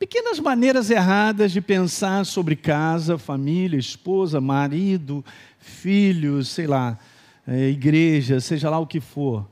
pequenas 0.00 0.40
maneiras 0.40 0.88
erradas 0.88 1.52
de 1.52 1.60
pensar 1.60 2.24
sobre 2.24 2.56
casa, 2.56 3.18
família, 3.18 3.78
esposa, 3.78 4.40
marido, 4.40 5.22
filhos, 5.58 6.48
sei 6.48 6.66
lá, 6.66 6.98
é, 7.46 7.68
igreja, 7.68 8.40
seja 8.40 8.70
lá 8.70 8.78
o 8.78 8.86
que 8.86 8.98
for. 8.98 9.46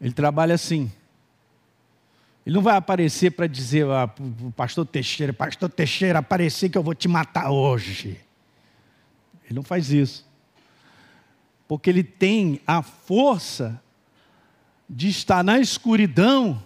Ele 0.00 0.12
trabalha 0.12 0.54
assim. 0.54 0.90
Ele 2.44 2.54
não 2.54 2.62
vai 2.62 2.76
aparecer 2.76 3.32
para 3.32 3.46
dizer, 3.46 3.86
ah, 3.86 4.08
o 4.42 4.52
pastor 4.52 4.86
Teixeira, 4.86 5.32
pastor 5.32 5.68
Teixeira, 5.68 6.20
aparecer 6.20 6.68
que 6.68 6.78
eu 6.78 6.82
vou 6.82 6.94
te 6.94 7.08
matar 7.08 7.50
hoje. 7.50 8.20
Ele 9.44 9.54
não 9.54 9.62
faz 9.62 9.90
isso. 9.90 10.24
Porque 11.66 11.90
ele 11.90 12.04
tem 12.04 12.60
a 12.66 12.82
força 12.82 13.80
de 14.88 15.08
estar 15.08 15.42
na 15.42 15.58
escuridão 15.58 16.62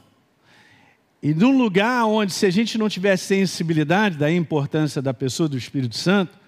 e 1.22 1.34
num 1.34 1.56
lugar 1.56 2.06
onde, 2.06 2.32
se 2.32 2.46
a 2.46 2.50
gente 2.50 2.78
não 2.78 2.88
tiver 2.88 3.16
sensibilidade 3.16 4.16
da 4.16 4.32
importância 4.32 5.02
da 5.02 5.12
pessoa 5.12 5.48
do 5.48 5.58
Espírito 5.58 5.96
Santo, 5.96 6.38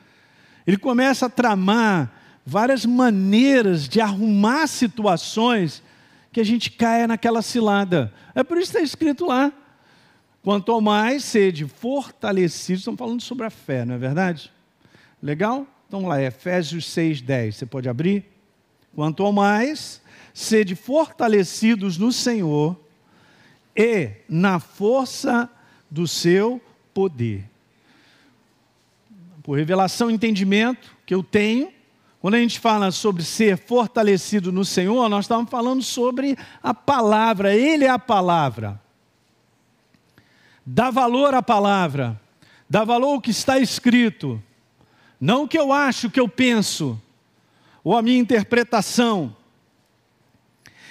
ele 0.67 0.79
começa 0.79 1.27
a 1.27 1.31
tramar 1.31 2.11
várias 2.45 2.87
maneiras 2.87 3.87
de 3.87 4.01
arrumar 4.01 4.67
situações 4.67 5.83
que 6.33 6.41
a 6.41 6.45
gente 6.45 6.71
caia 6.71 7.07
naquela 7.07 7.43
cilada. 7.43 8.13
É 8.35 8.43
por 8.43 8.57
isso 8.57 8.73
que 8.73 8.79
está 8.79 8.85
escrito 8.85 9.27
lá. 9.27 9.53
Quanto 10.43 10.81
mais 10.81 11.23
sede 11.23 11.67
fortalecido, 11.67 12.79
estamos 12.79 12.99
falando 12.99 13.21
sobre 13.21 13.47
a 13.47 13.51
fé, 13.51 13.85
não 13.85 13.95
é 13.95 13.99
verdade? 13.99 14.51
Legal? 15.23 15.67
Então 15.87 16.07
lá, 16.09 16.21
Efésios 16.21 16.91
6, 16.91 17.21
10. 17.21 17.57
Você 17.57 17.67
pode 17.67 17.89
abrir? 17.89 18.25
Quanto 18.95 19.23
ao 19.23 19.33
mais, 19.33 20.03
sede 20.35 20.75
fortalecidos 20.75 21.97
no 21.97 22.11
Senhor 22.11 22.77
e 23.77 24.11
na 24.29 24.59
força 24.59 25.49
do 25.91 26.09
seu 26.09 26.61
poder. 26.93 27.45
Por 29.43 29.59
revelação 29.59 30.11
e 30.11 30.15
entendimento 30.15 30.97
que 31.05 31.15
eu 31.15 31.23
tenho, 31.23 31.73
quando 32.23 32.37
a 32.37 32.39
gente 32.39 32.61
fala 32.61 32.93
sobre 32.93 33.25
ser 33.25 33.59
fortalecido 33.59 34.53
no 34.53 34.65
Senhor, 34.65 35.09
nós 35.09 35.25
estamos 35.25 35.51
falando 35.51 35.83
sobre 35.83 36.39
a 36.63 36.73
palavra, 36.73 37.53
Ele 37.53 37.85
é 37.85 37.91
a 37.91 37.99
palavra. 37.99 38.81
Dá 40.65 40.89
valor 40.89 41.35
à 41.35 41.43
palavra, 41.43 42.21
dá 42.71 42.85
valor 42.85 43.15
ao 43.15 43.21
que 43.21 43.33
está 43.33 43.59
escrito, 43.59 44.41
não 45.21 45.43
o 45.43 45.49
que 45.49 45.59
eu 45.59 45.73
acho, 45.73 46.07
o 46.07 46.11
que 46.13 46.21
eu 46.21 46.29
penso, 46.29 46.97
ou 47.83 47.99
a 47.99 48.03
minha 48.03 48.21
interpretação 48.21 49.35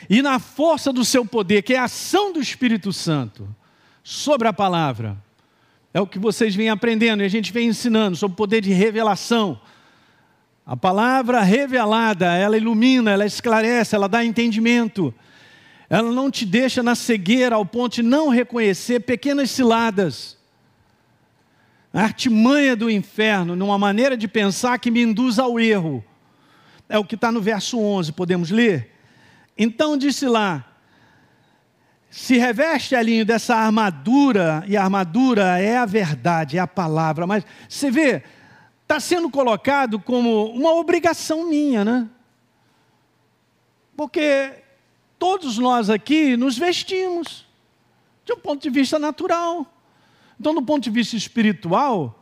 e 0.09 0.21
na 0.21 0.37
força 0.37 0.91
do 0.91 1.05
seu 1.05 1.25
poder, 1.25 1.61
que 1.61 1.75
é 1.75 1.77
a 1.77 1.85
ação 1.85 2.33
do 2.33 2.41
Espírito 2.41 2.91
Santo 2.91 3.47
sobre 4.03 4.49
a 4.49 4.53
palavra. 4.53 5.15
É 5.93 6.01
o 6.01 6.07
que 6.07 6.19
vocês 6.19 6.53
vêm 6.53 6.67
aprendendo 6.67 7.23
e 7.23 7.25
a 7.25 7.29
gente 7.29 7.53
vem 7.53 7.69
ensinando 7.69 8.17
sobre 8.17 8.33
o 8.33 8.35
poder 8.35 8.59
de 8.59 8.73
revelação. 8.73 9.61
A 10.71 10.77
palavra 10.77 11.41
revelada, 11.41 12.33
ela 12.33 12.55
ilumina, 12.55 13.11
ela 13.11 13.25
esclarece, 13.25 13.93
ela 13.93 14.07
dá 14.07 14.23
entendimento. 14.23 15.13
Ela 15.89 16.09
não 16.13 16.31
te 16.31 16.45
deixa 16.45 16.81
na 16.81 16.95
cegueira 16.95 17.57
ao 17.57 17.65
ponto 17.65 17.95
de 17.95 18.01
não 18.01 18.29
reconhecer 18.29 19.01
pequenas 19.01 19.51
ciladas. 19.51 20.37
A 21.93 22.03
artimanha 22.03 22.73
do 22.73 22.89
inferno, 22.89 23.53
numa 23.53 23.77
maneira 23.77 24.15
de 24.15 24.29
pensar 24.29 24.79
que 24.79 24.89
me 24.89 25.01
induz 25.01 25.39
ao 25.39 25.59
erro. 25.59 26.01
É 26.87 26.97
o 26.97 27.03
que 27.03 27.15
está 27.15 27.33
no 27.33 27.41
verso 27.41 27.77
11, 27.77 28.13
podemos 28.13 28.49
ler? 28.49 28.95
Então 29.57 29.97
disse 29.97 30.25
lá: 30.25 30.65
se 32.09 32.37
reveste, 32.37 32.95
Alinho, 32.95 33.25
dessa 33.25 33.57
armadura, 33.57 34.63
e 34.65 34.77
a 34.77 34.83
armadura 34.85 35.59
é 35.59 35.75
a 35.75 35.85
verdade, 35.85 36.55
é 36.55 36.61
a 36.61 36.67
palavra, 36.67 37.27
mas 37.27 37.45
você 37.67 37.91
vê, 37.91 38.23
está 38.91 38.99
sendo 38.99 39.29
colocado 39.29 39.97
como 39.97 40.47
uma 40.51 40.73
obrigação 40.73 41.47
minha, 41.47 41.85
né? 41.85 42.09
Porque 43.95 44.51
todos 45.17 45.57
nós 45.57 45.89
aqui 45.89 46.35
nos 46.35 46.57
vestimos, 46.57 47.47
de 48.25 48.33
um 48.33 48.37
ponto 48.37 48.61
de 48.61 48.69
vista 48.69 48.99
natural. 48.99 49.65
Então, 50.37 50.53
do 50.53 50.61
ponto 50.61 50.83
de 50.83 50.89
vista 50.89 51.15
espiritual, 51.15 52.21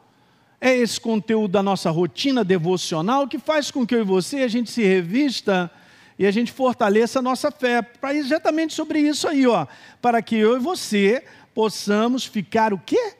é 0.61 0.75
esse 0.77 1.01
conteúdo 1.01 1.53
da 1.53 1.63
nossa 1.63 1.89
rotina 1.89 2.43
devocional 2.43 3.27
que 3.27 3.39
faz 3.39 3.71
com 3.71 3.83
que 3.83 3.95
eu 3.95 4.01
e 4.01 4.05
você 4.05 4.43
a 4.43 4.47
gente 4.47 4.69
se 4.69 4.83
revista 4.83 5.71
e 6.19 6.27
a 6.27 6.31
gente 6.31 6.51
fortaleça 6.51 7.17
a 7.17 7.21
nossa 7.23 7.49
fé. 7.49 7.81
Para 7.81 8.13
exatamente 8.13 8.75
sobre 8.75 8.99
isso 8.99 9.27
aí, 9.27 9.47
ó, 9.47 9.65
para 9.99 10.21
que 10.21 10.35
eu 10.35 10.55
e 10.55 10.59
você 10.59 11.23
possamos 11.51 12.25
ficar 12.25 12.73
o 12.75 12.77
quê? 12.77 13.15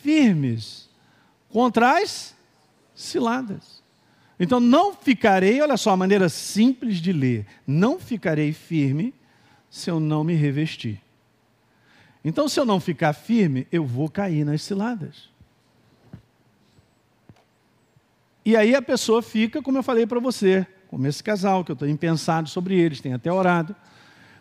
Firmes 0.00 0.88
contra 1.48 2.00
as 2.00 2.35
ciladas. 2.96 3.80
Então 4.40 4.58
não 4.58 4.92
ficarei, 4.92 5.60
olha 5.60 5.76
só 5.76 5.90
a 5.90 5.96
maneira 5.96 6.28
simples 6.28 6.96
de 6.96 7.12
ler, 7.12 7.46
não 7.64 8.00
ficarei 8.00 8.52
firme 8.52 9.14
se 9.70 9.88
eu 9.88 10.00
não 10.00 10.24
me 10.24 10.34
revestir. 10.34 11.00
Então, 12.24 12.48
se 12.48 12.58
eu 12.58 12.64
não 12.64 12.80
ficar 12.80 13.12
firme, 13.12 13.68
eu 13.70 13.84
vou 13.84 14.08
cair 14.10 14.44
nas 14.44 14.60
ciladas. 14.60 15.28
E 18.44 18.56
aí 18.56 18.74
a 18.74 18.82
pessoa 18.82 19.22
fica, 19.22 19.62
como 19.62 19.78
eu 19.78 19.82
falei 19.82 20.08
para 20.08 20.18
você, 20.18 20.66
como 20.88 21.06
esse 21.06 21.22
casal, 21.22 21.64
que 21.64 21.70
eu 21.70 21.76
tenho 21.76 21.96
pensado 21.96 22.48
sobre 22.48 22.74
eles, 22.74 23.00
tenho 23.00 23.14
até 23.14 23.32
orado. 23.32 23.76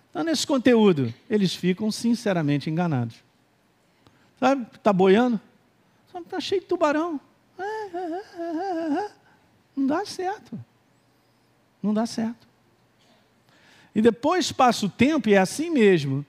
Então, 0.10 0.24
nesse 0.24 0.48
conteúdo, 0.48 1.14
eles 1.30 1.54
ficam 1.54 1.92
sinceramente 1.92 2.72
enganados. 2.72 3.18
Sabe? 4.40 4.66
Está 4.74 4.92
boiando? 4.92 5.40
Está 6.08 6.40
cheio 6.40 6.62
de 6.62 6.68
tubarão. 6.68 7.22
Não 9.76 9.88
dá 9.88 10.06
certo. 10.06 10.60
Não 11.82 11.94
dá 11.94 12.06
certo. 12.06 12.48
E 13.94 14.02
depois 14.02 14.52
passa 14.52 14.86
o 14.86 14.90
tempo 14.90 15.30
e 15.30 15.34
é 15.34 15.38
assim 15.38 15.70
mesmo. 15.70 16.26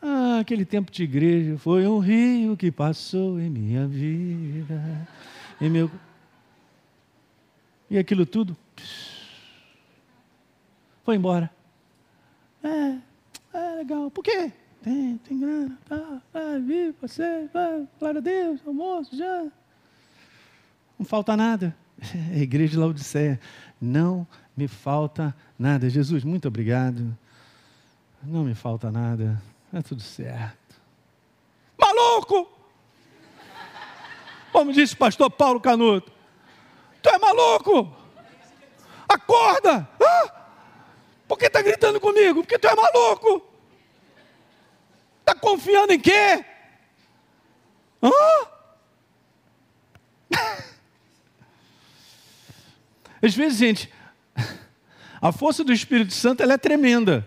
Ah, 0.00 0.38
aquele 0.40 0.64
tempo 0.64 0.90
de 0.90 1.02
igreja 1.02 1.58
foi 1.58 1.86
um 1.86 1.98
rio 1.98 2.56
que 2.56 2.70
passou 2.70 3.40
em 3.40 3.50
minha 3.50 3.86
vida. 3.86 5.08
Meu... 5.60 5.90
E 7.90 7.98
aquilo 7.98 8.26
tudo 8.26 8.56
foi 11.04 11.16
embora. 11.16 11.50
É, 12.62 12.98
é 13.54 13.74
legal. 13.76 14.10
Por 14.10 14.22
quê? 14.22 14.52
Tem, 14.82 15.18
tem 15.18 15.40
grana, 15.40 15.78
tá, 15.88 16.22
tá, 16.32 16.58
vive, 16.58 16.94
você, 17.00 17.48
vai, 17.52 17.88
glória 17.98 18.18
a 18.18 18.22
Deus, 18.22 18.60
almoço, 18.64 19.16
já. 19.16 19.46
Não 20.98 21.06
falta 21.06 21.36
nada. 21.36 21.76
É 22.32 22.34
a 22.40 22.42
igreja 22.42 22.72
de 22.72 22.78
Laodiceia. 22.78 23.40
Não 23.80 24.26
me 24.56 24.66
falta 24.66 25.34
nada. 25.58 25.88
Jesus, 25.88 26.24
muito 26.24 26.48
obrigado. 26.48 27.16
Não 28.22 28.44
me 28.44 28.54
falta 28.54 28.90
nada. 28.90 29.40
É 29.72 29.80
tudo 29.82 30.02
certo. 30.02 30.76
Maluco! 31.78 32.48
Como 34.50 34.72
disse 34.72 34.94
o 34.94 34.98
pastor 34.98 35.30
Paulo 35.30 35.60
Canuto. 35.60 36.10
Tu 37.00 37.08
é 37.08 37.18
maluco? 37.18 37.94
Acorda! 39.08 39.88
Ah! 40.02 40.38
Por 41.28 41.38
que 41.38 41.46
está 41.46 41.62
gritando 41.62 42.00
comigo? 42.00 42.40
Porque 42.42 42.58
tu 42.58 42.66
é 42.66 42.74
maluco. 42.74 43.46
Está 45.20 45.34
confiando 45.34 45.92
em 45.92 46.00
quê? 46.00 46.44
Hã? 48.02 48.10
Às 53.22 53.34
vezes, 53.34 53.58
gente, 53.58 53.90
a 55.20 55.32
força 55.32 55.64
do 55.64 55.72
Espírito 55.72 56.12
Santo 56.12 56.42
ela 56.42 56.54
é 56.54 56.58
tremenda. 56.58 57.26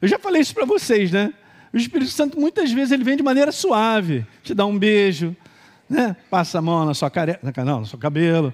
Eu 0.00 0.08
já 0.08 0.18
falei 0.18 0.42
isso 0.42 0.54
para 0.54 0.64
vocês, 0.64 1.10
né? 1.10 1.32
O 1.72 1.76
Espírito 1.76 2.10
Santo 2.10 2.38
muitas 2.38 2.70
vezes 2.70 2.92
ele 2.92 3.04
vem 3.04 3.16
de 3.16 3.22
maneira 3.22 3.50
suave, 3.50 4.26
te 4.42 4.54
dá 4.54 4.66
um 4.66 4.78
beijo, 4.78 5.34
né? 5.88 6.16
Passa 6.28 6.58
a 6.58 6.62
mão 6.62 6.84
na 6.84 6.94
sua 6.94 7.10
careca, 7.10 7.64
não, 7.64 7.80
no 7.80 7.86
seu 7.86 7.98
cabelo, 7.98 8.52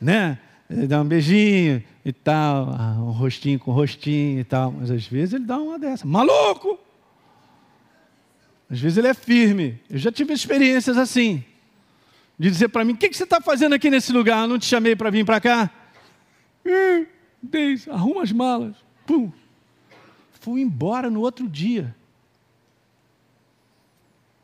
né? 0.00 0.38
Ele 0.68 0.86
dá 0.86 1.00
um 1.00 1.04
beijinho, 1.04 1.82
e 2.06 2.12
tal, 2.12 2.70
ah, 2.78 2.94
um 3.00 3.10
rostinho 3.10 3.58
com 3.58 3.72
rostinho 3.72 4.38
e 4.38 4.44
tal, 4.44 4.70
mas 4.70 4.92
às 4.92 5.04
vezes 5.08 5.34
ele 5.34 5.44
dá 5.44 5.58
uma 5.58 5.76
dessa, 5.76 6.06
maluco! 6.06 6.78
Às 8.70 8.78
vezes 8.78 8.96
ele 8.96 9.08
é 9.08 9.14
firme. 9.14 9.80
Eu 9.90 9.98
já 9.98 10.12
tive 10.12 10.32
experiências 10.32 10.96
assim, 10.96 11.44
de 12.38 12.48
dizer 12.48 12.68
para 12.68 12.84
mim: 12.84 12.92
o 12.92 12.96
que, 12.96 13.08
que, 13.08 13.16
você 13.16 13.24
está 13.24 13.40
fazendo 13.40 13.74
aqui 13.74 13.90
nesse 13.90 14.12
lugar? 14.12 14.42
Eu 14.42 14.48
não 14.48 14.56
te 14.56 14.66
chamei 14.66 14.94
para 14.94 15.10
vir 15.10 15.26
para 15.26 15.40
cá? 15.40 15.68
Deus, 17.42 17.88
arruma 17.88 18.22
as 18.22 18.32
malas. 18.32 18.76
Pum. 19.06 19.30
Fui 20.40 20.60
embora 20.60 21.10
no 21.10 21.20
outro 21.20 21.48
dia. 21.48 21.94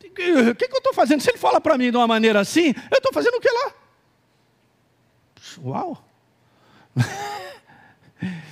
O 0.00 0.54
que, 0.54 0.68
que, 0.68 0.74
eu 0.74 0.78
estou 0.78 0.92
fazendo? 0.92 1.20
Se 1.20 1.30
ele 1.30 1.38
fala 1.38 1.60
para 1.60 1.78
mim 1.78 1.90
de 1.90 1.96
uma 1.96 2.06
maneira 2.06 2.40
assim, 2.40 2.74
eu 2.90 2.98
estou 2.98 3.12
fazendo 3.12 3.34
o 3.36 3.40
que 3.40 3.48
lá? 3.48 3.72
Uau! 5.64 6.04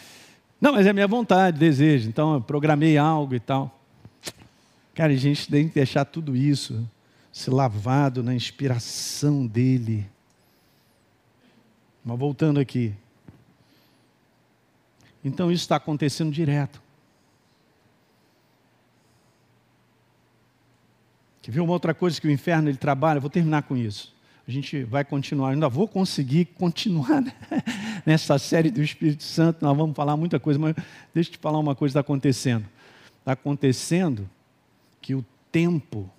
Não, 0.60 0.72
mas 0.72 0.86
é 0.86 0.92
minha 0.92 1.06
vontade, 1.06 1.58
desejo. 1.58 2.08
Então 2.08 2.34
eu 2.34 2.40
programei 2.40 2.96
algo 2.96 3.34
e 3.34 3.40
tal. 3.40 3.78
Cara, 4.94 5.12
a 5.12 5.16
gente 5.16 5.48
tem 5.48 5.68
que 5.68 5.74
deixar 5.74 6.04
tudo 6.04 6.36
isso 6.36 6.88
se 7.32 7.50
lavado 7.50 8.22
na 8.22 8.34
inspiração 8.34 9.46
dele. 9.46 10.06
Mas 12.04 12.18
voltando 12.18 12.58
aqui. 12.60 12.94
Então 15.24 15.50
isso 15.50 15.62
está 15.62 15.76
acontecendo 15.76 16.30
direto. 16.32 16.82
Quer 21.42 21.52
ver 21.52 21.60
uma 21.60 21.72
outra 21.72 21.94
coisa 21.94 22.20
que 22.20 22.26
o 22.26 22.30
inferno 22.30 22.68
ele 22.68 22.78
trabalha? 22.78 23.20
vou 23.20 23.30
terminar 23.30 23.62
com 23.62 23.76
isso 23.76 24.14
a 24.50 24.52
gente 24.52 24.82
vai 24.82 25.04
continuar, 25.04 25.50
ainda 25.50 25.68
vou 25.68 25.86
conseguir 25.86 26.44
continuar 26.44 27.22
né? 27.22 27.32
nessa 28.04 28.36
série 28.36 28.70
do 28.70 28.82
Espírito 28.82 29.22
Santo, 29.22 29.64
nós 29.64 29.76
vamos 29.76 29.94
falar 29.94 30.16
muita 30.16 30.40
coisa, 30.40 30.58
mas 30.58 30.74
deixa 31.14 31.30
eu 31.30 31.34
te 31.34 31.38
falar 31.38 31.58
uma 31.58 31.74
coisa 31.74 31.92
que 31.92 31.98
está 31.98 32.00
acontecendo. 32.00 32.66
Está 33.20 33.32
acontecendo 33.32 34.28
que 35.00 35.14
o 35.14 35.24
tempo 35.52 36.10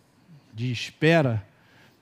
de 0.54 0.72
espera 0.72 1.46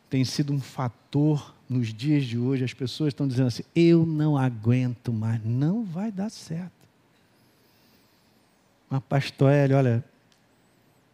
tem 0.08 0.24
sido 0.24 0.54
um 0.54 0.60
fator 0.60 1.56
nos 1.68 1.92
dias 1.92 2.26
de 2.26 2.38
hoje. 2.38 2.64
As 2.64 2.74
pessoas 2.74 3.10
estão 3.10 3.28
dizendo 3.28 3.48
assim: 3.48 3.64
eu 3.76 4.06
não 4.06 4.38
aguento 4.38 5.12
mais, 5.12 5.44
não 5.44 5.84
vai 5.84 6.12
dar 6.12 6.30
certo. 6.30 6.79
Mas, 8.90 9.02
pastor 9.08 9.52
Hélio, 9.52 9.78
olha, 9.78 10.04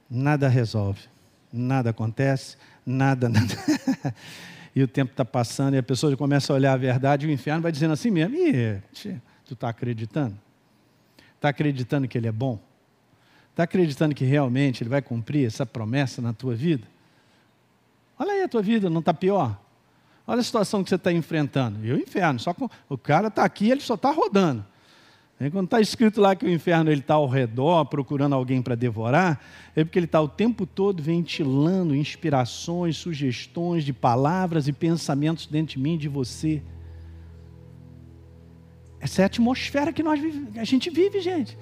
nada 0.09 0.47
resolve, 0.47 1.01
nada 1.51 1.89
acontece, 1.89 2.57
nada, 2.85 3.27
nada. 3.29 3.53
e 4.75 4.81
o 4.81 4.87
tempo 4.87 5.11
está 5.11 5.25
passando, 5.25 5.73
e 5.73 5.77
a 5.77 5.83
pessoa 5.83 6.15
começa 6.15 6.53
a 6.53 6.55
olhar 6.55 6.73
a 6.73 6.77
verdade, 6.77 7.25
e 7.25 7.29
o 7.29 7.31
inferno 7.31 7.61
vai 7.61 7.71
dizendo 7.71 7.93
assim 7.93 8.11
mesmo: 8.11 8.35
Ih, 8.35 8.81
tu 9.45 9.53
está 9.53 9.69
acreditando? 9.69 10.37
Está 11.35 11.49
acreditando 11.49 12.07
que 12.07 12.17
ele 12.17 12.27
é 12.27 12.31
bom? 12.31 12.59
Está 13.51 13.63
acreditando 13.63 14.15
que 14.15 14.25
realmente 14.25 14.83
ele 14.83 14.89
vai 14.89 15.01
cumprir 15.01 15.45
essa 15.45 15.65
promessa 15.65 16.21
na 16.21 16.33
tua 16.33 16.55
vida? 16.55 16.87
Olha 18.17 18.31
aí 18.31 18.43
a 18.43 18.47
tua 18.47 18.61
vida, 18.61 18.89
não 18.89 18.99
está 18.99 19.13
pior? 19.13 19.59
Olha 20.27 20.39
a 20.39 20.43
situação 20.43 20.83
que 20.83 20.89
você 20.89 20.95
está 20.95 21.11
enfrentando. 21.11 21.85
E 21.85 21.91
o 21.91 21.97
inferno, 21.97 22.39
só 22.39 22.53
com, 22.53 22.69
o 22.89 22.97
cara 22.97 23.27
está 23.27 23.43
aqui, 23.43 23.69
ele 23.69 23.81
só 23.81 23.93
está 23.93 24.11
rodando. 24.11 24.65
E 25.39 25.49
quando 25.49 25.65
está 25.65 25.81
escrito 25.81 26.21
lá 26.21 26.33
que 26.33 26.45
o 26.45 26.49
inferno 26.49 26.91
está 26.91 27.15
ao 27.15 27.27
redor, 27.27 27.85
procurando 27.85 28.33
alguém 28.33 28.61
para 28.61 28.73
devorar, 28.73 29.41
é 29.75 29.83
porque 29.83 29.99
ele 29.99 30.05
está 30.05 30.21
o 30.21 30.29
tempo 30.29 30.65
todo 30.65 31.03
ventilando 31.03 31.93
inspirações, 31.93 32.95
sugestões 32.95 33.83
de 33.83 33.91
palavras 33.91 34.69
e 34.69 34.73
pensamentos 34.73 35.45
dentro 35.45 35.75
de 35.75 35.79
mim 35.79 35.95
e 35.95 35.97
de 35.97 36.07
você. 36.07 36.63
Essa 38.99 39.21
é 39.21 39.23
a 39.23 39.25
atmosfera 39.25 39.91
que 39.91 40.01
nós 40.01 40.19
vive, 40.19 40.57
a 40.57 40.63
gente 40.63 40.89
vive, 40.89 41.19
gente. 41.19 41.57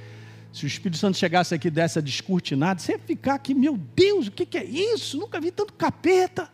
Se 0.51 0.65
o 0.65 0.67
Espírito 0.67 0.99
Santo 0.99 1.17
chegasse 1.17 1.55
aqui 1.55 1.71
dessa 1.71 1.99
descortinada, 1.99 2.79
você 2.79 2.91
ia 2.91 2.99
ficar 2.99 3.33
aqui, 3.33 3.55
meu 3.55 3.75
Deus, 3.75 4.27
o 4.27 4.31
que, 4.31 4.45
que 4.45 4.57
é 4.59 4.63
isso? 4.63 5.17
Nunca 5.17 5.41
vi 5.41 5.49
tanto 5.49 5.73
capeta 5.73 6.47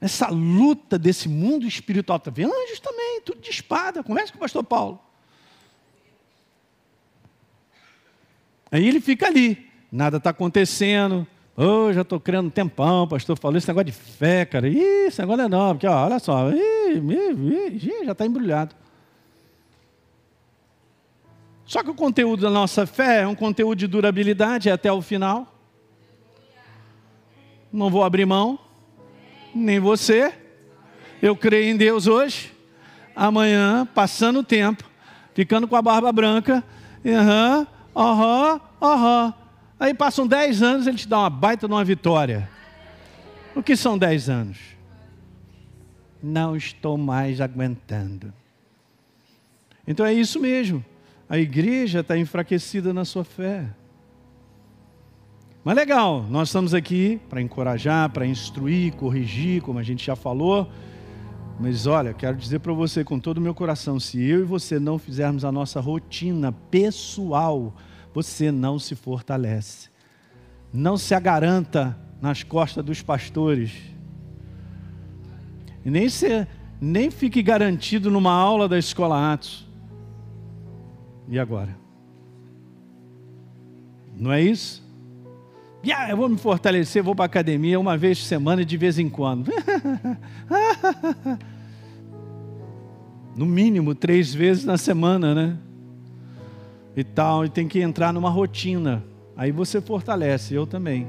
essa 0.00 0.28
luta 0.28 0.98
desse 0.98 1.28
mundo 1.28 1.66
espiritual. 1.66 2.16
Está 2.16 2.30
vendo? 2.30 2.54
Anjos 2.54 2.80
também, 2.80 3.20
tudo 3.20 3.40
de 3.42 3.50
espada. 3.50 4.02
Conversa 4.02 4.32
com 4.32 4.38
o 4.38 4.40
pastor 4.40 4.64
Paulo. 4.64 4.98
Aí 8.70 8.86
ele 8.86 9.00
fica 9.00 9.26
ali, 9.26 9.68
nada 9.90 10.16
está 10.16 10.30
acontecendo. 10.30 11.26
Oh, 11.56 11.90
já 11.92 12.02
estou 12.02 12.20
crendo 12.20 12.48
um 12.48 12.50
tempão, 12.50 13.04
o 13.04 13.08
pastor 13.08 13.38
falou 13.38 13.56
esse 13.56 13.66
negócio 13.66 13.86
de 13.86 13.92
fé, 13.92 14.44
cara. 14.44 14.68
Ih, 14.68 15.06
esse 15.06 15.20
negócio 15.20 15.42
é 15.42 15.48
não, 15.48 15.74
porque 15.74 15.86
ó, 15.86 16.04
olha 16.04 16.18
só, 16.18 16.50
ih, 16.50 16.98
ih, 16.98 18.04
já 18.04 18.12
está 18.12 18.26
embrulhado. 18.26 18.74
Só 21.64 21.82
que 21.82 21.90
o 21.90 21.94
conteúdo 21.94 22.42
da 22.42 22.50
nossa 22.50 22.86
fé 22.86 23.22
é 23.22 23.26
um 23.26 23.34
conteúdo 23.34 23.78
de 23.78 23.86
durabilidade 23.86 24.70
até 24.70 24.92
o 24.92 25.00
final. 25.00 25.52
Não 27.72 27.90
vou 27.90 28.04
abrir 28.04 28.26
mão 28.26 28.58
nem 29.54 29.80
você. 29.80 30.32
Eu 31.20 31.34
creio 31.34 31.70
em 31.70 31.76
Deus 31.76 32.06
hoje, 32.06 32.52
amanhã, 33.14 33.88
passando 33.94 34.40
o 34.40 34.44
tempo, 34.44 34.84
ficando 35.34 35.66
com 35.66 35.74
a 35.74 35.82
barba 35.82 36.12
branca, 36.12 36.62
aham, 37.96 38.60
aham, 38.60 38.60
aham. 38.82 39.34
Aí 39.78 39.92
passam 39.92 40.26
10 40.26 40.62
anos, 40.62 40.86
ele 40.86 40.96
te 40.96 41.08
dá 41.08 41.18
uma 41.20 41.30
baita 41.30 41.68
numa 41.68 41.84
vitória. 41.84 42.48
O 43.54 43.62
que 43.62 43.76
são 43.76 43.96
10 43.96 44.28
anos? 44.28 44.58
Não 46.22 46.56
estou 46.56 46.96
mais 46.96 47.40
aguentando. 47.40 48.32
Então 49.86 50.04
é 50.04 50.12
isso 50.12 50.40
mesmo. 50.40 50.84
A 51.28 51.38
igreja 51.38 52.00
está 52.00 52.16
enfraquecida 52.16 52.92
na 52.92 53.04
sua 53.04 53.24
fé. 53.24 53.68
Mas 55.64 55.74
legal, 55.74 56.24
nós 56.30 56.48
estamos 56.48 56.74
aqui 56.74 57.20
para 57.28 57.40
encorajar, 57.40 58.08
para 58.10 58.24
instruir, 58.26 58.92
corrigir, 58.94 59.62
como 59.62 59.78
a 59.78 59.82
gente 59.82 60.04
já 60.04 60.14
falou. 60.14 60.70
Mas 61.58 61.86
olha, 61.86 62.12
quero 62.12 62.36
dizer 62.36 62.58
para 62.58 62.72
você 62.72 63.02
com 63.02 63.18
todo 63.18 63.38
o 63.38 63.40
meu 63.40 63.54
coração: 63.54 63.98
se 63.98 64.22
eu 64.22 64.40
e 64.40 64.44
você 64.44 64.78
não 64.78 64.98
fizermos 64.98 65.44
a 65.44 65.50
nossa 65.50 65.80
rotina 65.80 66.52
pessoal, 66.52 67.74
você 68.12 68.52
não 68.52 68.78
se 68.78 68.94
fortalece. 68.94 69.88
Não 70.72 70.98
se 70.98 71.14
agaranta 71.14 71.98
nas 72.20 72.42
costas 72.42 72.84
dos 72.84 73.00
pastores. 73.00 73.72
E 75.84 75.90
nem, 75.90 76.08
se, 76.08 76.46
nem 76.80 77.10
fique 77.10 77.42
garantido 77.42 78.10
numa 78.10 78.32
aula 78.32 78.68
da 78.68 78.78
escola 78.78 79.32
Atos. 79.32 79.66
E 81.28 81.38
agora? 81.38 81.76
Não 84.16 84.32
é 84.32 84.42
isso? 84.42 84.85
Yeah, 85.86 86.10
eu 86.10 86.16
vou 86.16 86.28
me 86.28 86.36
fortalecer, 86.36 87.00
vou 87.00 87.14
para 87.14 87.26
a 87.26 87.26
academia 87.26 87.78
uma 87.78 87.96
vez 87.96 88.18
por 88.18 88.24
semana 88.24 88.62
e 88.62 88.64
de 88.64 88.76
vez 88.76 88.98
em 88.98 89.08
quando. 89.08 89.52
no 93.36 93.46
mínimo 93.46 93.94
três 93.94 94.34
vezes 94.34 94.64
na 94.64 94.76
semana, 94.76 95.32
né? 95.32 95.56
E 96.96 97.04
tal, 97.04 97.44
e 97.44 97.48
tem 97.48 97.68
que 97.68 97.78
entrar 97.78 98.12
numa 98.12 98.28
rotina. 98.28 99.04
Aí 99.36 99.52
você 99.52 99.80
fortalece, 99.80 100.54
eu 100.54 100.66
também. 100.66 101.06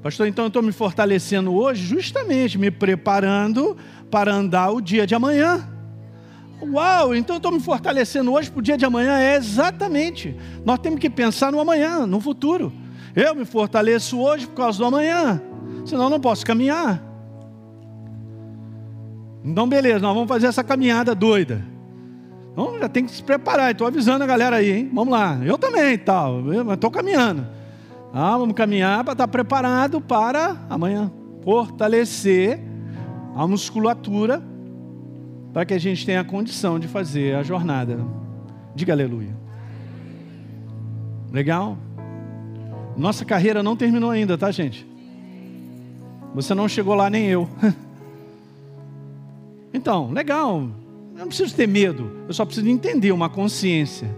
Pastor, 0.00 0.28
então 0.28 0.44
eu 0.44 0.48
estou 0.48 0.62
me 0.62 0.70
fortalecendo 0.70 1.52
hoje, 1.52 1.84
justamente 1.84 2.56
me 2.56 2.70
preparando 2.70 3.76
para 4.12 4.32
andar 4.32 4.70
o 4.70 4.80
dia 4.80 5.04
de 5.08 5.14
amanhã. 5.16 5.68
Uau, 6.62 7.16
então 7.16 7.34
eu 7.34 7.38
estou 7.38 7.50
me 7.50 7.58
fortalecendo 7.58 8.32
hoje 8.32 8.48
para 8.48 8.60
o 8.60 8.62
dia 8.62 8.78
de 8.78 8.84
amanhã. 8.84 9.18
É 9.18 9.34
exatamente. 9.34 10.36
Nós 10.64 10.78
temos 10.78 11.00
que 11.00 11.10
pensar 11.10 11.50
no 11.50 11.58
amanhã, 11.58 12.06
no 12.06 12.20
futuro. 12.20 12.72
Eu 13.14 13.34
me 13.34 13.44
fortaleço 13.44 14.20
hoje 14.20 14.46
por 14.46 14.54
causa 14.54 14.78
do 14.78 14.84
amanhã, 14.84 15.40
senão 15.84 16.04
eu 16.04 16.10
não 16.10 16.20
posso 16.20 16.44
caminhar. 16.44 17.02
Então, 19.44 19.68
beleza, 19.68 20.00
nós 20.00 20.14
vamos 20.14 20.28
fazer 20.28 20.46
essa 20.46 20.62
caminhada 20.62 21.14
doida. 21.14 21.64
Então, 22.52 22.78
já 22.78 22.88
tem 22.88 23.04
que 23.04 23.10
se 23.10 23.22
preparar. 23.22 23.72
Estou 23.72 23.86
avisando 23.86 24.22
a 24.22 24.26
galera 24.26 24.56
aí, 24.56 24.70
hein? 24.70 24.90
Vamos 24.92 25.12
lá. 25.12 25.38
Eu 25.44 25.56
também, 25.56 25.96
tal. 25.96 26.42
Mas 26.42 26.74
estou 26.74 26.90
caminhando. 26.90 27.46
Ah, 28.12 28.36
vamos 28.36 28.54
caminhar 28.54 29.02
para 29.04 29.12
estar 29.12 29.28
preparado 29.28 30.00
para 30.00 30.56
amanhã. 30.68 31.10
Fortalecer 31.42 32.60
a 33.34 33.46
musculatura 33.46 34.42
para 35.52 35.64
que 35.64 35.74
a 35.74 35.78
gente 35.78 36.04
tenha 36.04 36.20
a 36.20 36.24
condição 36.24 36.78
de 36.78 36.86
fazer 36.86 37.34
a 37.36 37.42
jornada. 37.42 37.98
Diga 38.74 38.92
aleluia. 38.92 39.34
Legal? 41.32 41.78
Nossa 42.96 43.24
carreira 43.24 43.62
não 43.62 43.76
terminou 43.76 44.10
ainda, 44.10 44.36
tá, 44.36 44.50
gente? 44.50 44.86
Você 46.34 46.54
não 46.54 46.68
chegou 46.68 46.94
lá, 46.94 47.10
nem 47.10 47.26
eu. 47.26 47.48
Então, 49.72 50.10
legal. 50.10 50.68
Eu 51.14 51.20
não 51.20 51.28
preciso 51.28 51.54
ter 51.54 51.68
medo. 51.68 52.10
Eu 52.26 52.34
só 52.34 52.44
preciso 52.44 52.68
entender 52.68 53.12
uma 53.12 53.28
consciência 53.28 54.12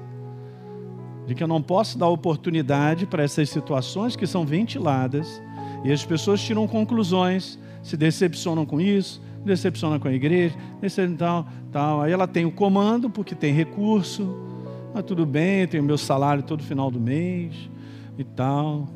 de 1.27 1.35
que 1.35 1.43
eu 1.43 1.47
não 1.47 1.61
posso 1.61 1.99
dar 1.99 2.09
oportunidade 2.09 3.05
para 3.05 3.23
essas 3.23 3.51
situações 3.51 4.17
que 4.17 4.27
são 4.27 4.47
ventiladas 4.47 5.43
e 5.85 5.93
as 5.93 6.05
pessoas 6.05 6.41
tiram 6.41 6.67
conclusões, 6.67 7.59
se 7.83 7.99
decepcionam 7.99 8.65
com 8.65 8.81
isso, 8.81 9.21
decepcionam 9.45 9.99
com 9.99 10.09
a 10.09 10.13
igreja, 10.13 10.57
tal, 11.19 11.47
tal. 11.71 12.01
Aí 12.01 12.13
ela 12.13 12.27
tem 12.27 12.47
o 12.47 12.51
comando 12.51 13.11
porque 13.11 13.35
tem 13.35 13.53
recurso, 13.53 14.35
mas 14.95 15.05
tudo 15.05 15.27
bem, 15.27 15.67
tem 15.67 15.81
o 15.81 15.85
meu 15.85 15.99
salário 15.99 16.43
todo 16.43 16.63
final 16.63 16.91
do 16.91 16.99
mês 16.99 17.71
e 18.23 18.25
tal. 18.25 18.89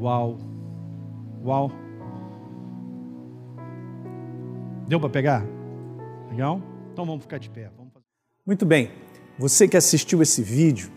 Uau. 0.00 0.38
Uau. 1.44 1.70
Deu 4.88 4.98
para 4.98 5.10
pegar? 5.10 5.44
Legal? 6.30 6.60
Então 6.92 7.04
vamos 7.04 7.22
ficar 7.22 7.38
de 7.38 7.50
pé. 7.50 7.70
Muito 8.46 8.64
bem. 8.64 8.90
Você 9.38 9.66
que 9.66 9.76
assistiu 9.76 10.22
esse 10.22 10.42
vídeo 10.42 10.90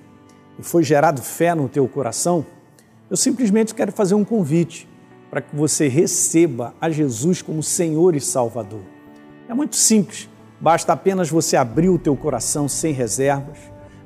e 0.59 0.63
foi 0.63 0.83
gerado 0.83 1.21
fé 1.21 1.55
no 1.55 1.67
teu 1.67 1.87
coração, 1.87 2.45
eu 3.09 3.17
simplesmente 3.17 3.73
quero 3.73 3.91
fazer 3.91 4.15
um 4.15 4.23
convite 4.23 4.87
para 5.29 5.41
que 5.41 5.55
você 5.55 5.87
receba 5.87 6.75
a 6.79 6.89
Jesus 6.89 7.41
como 7.41 7.63
Senhor 7.63 8.15
e 8.15 8.21
Salvador. 8.21 8.83
É 9.49 9.53
muito 9.53 9.75
simples, 9.75 10.29
basta 10.59 10.93
apenas 10.93 11.29
você 11.29 11.57
abrir 11.57 11.89
o 11.89 11.97
teu 11.97 12.15
coração 12.15 12.67
sem 12.67 12.93
reservas 12.93 13.57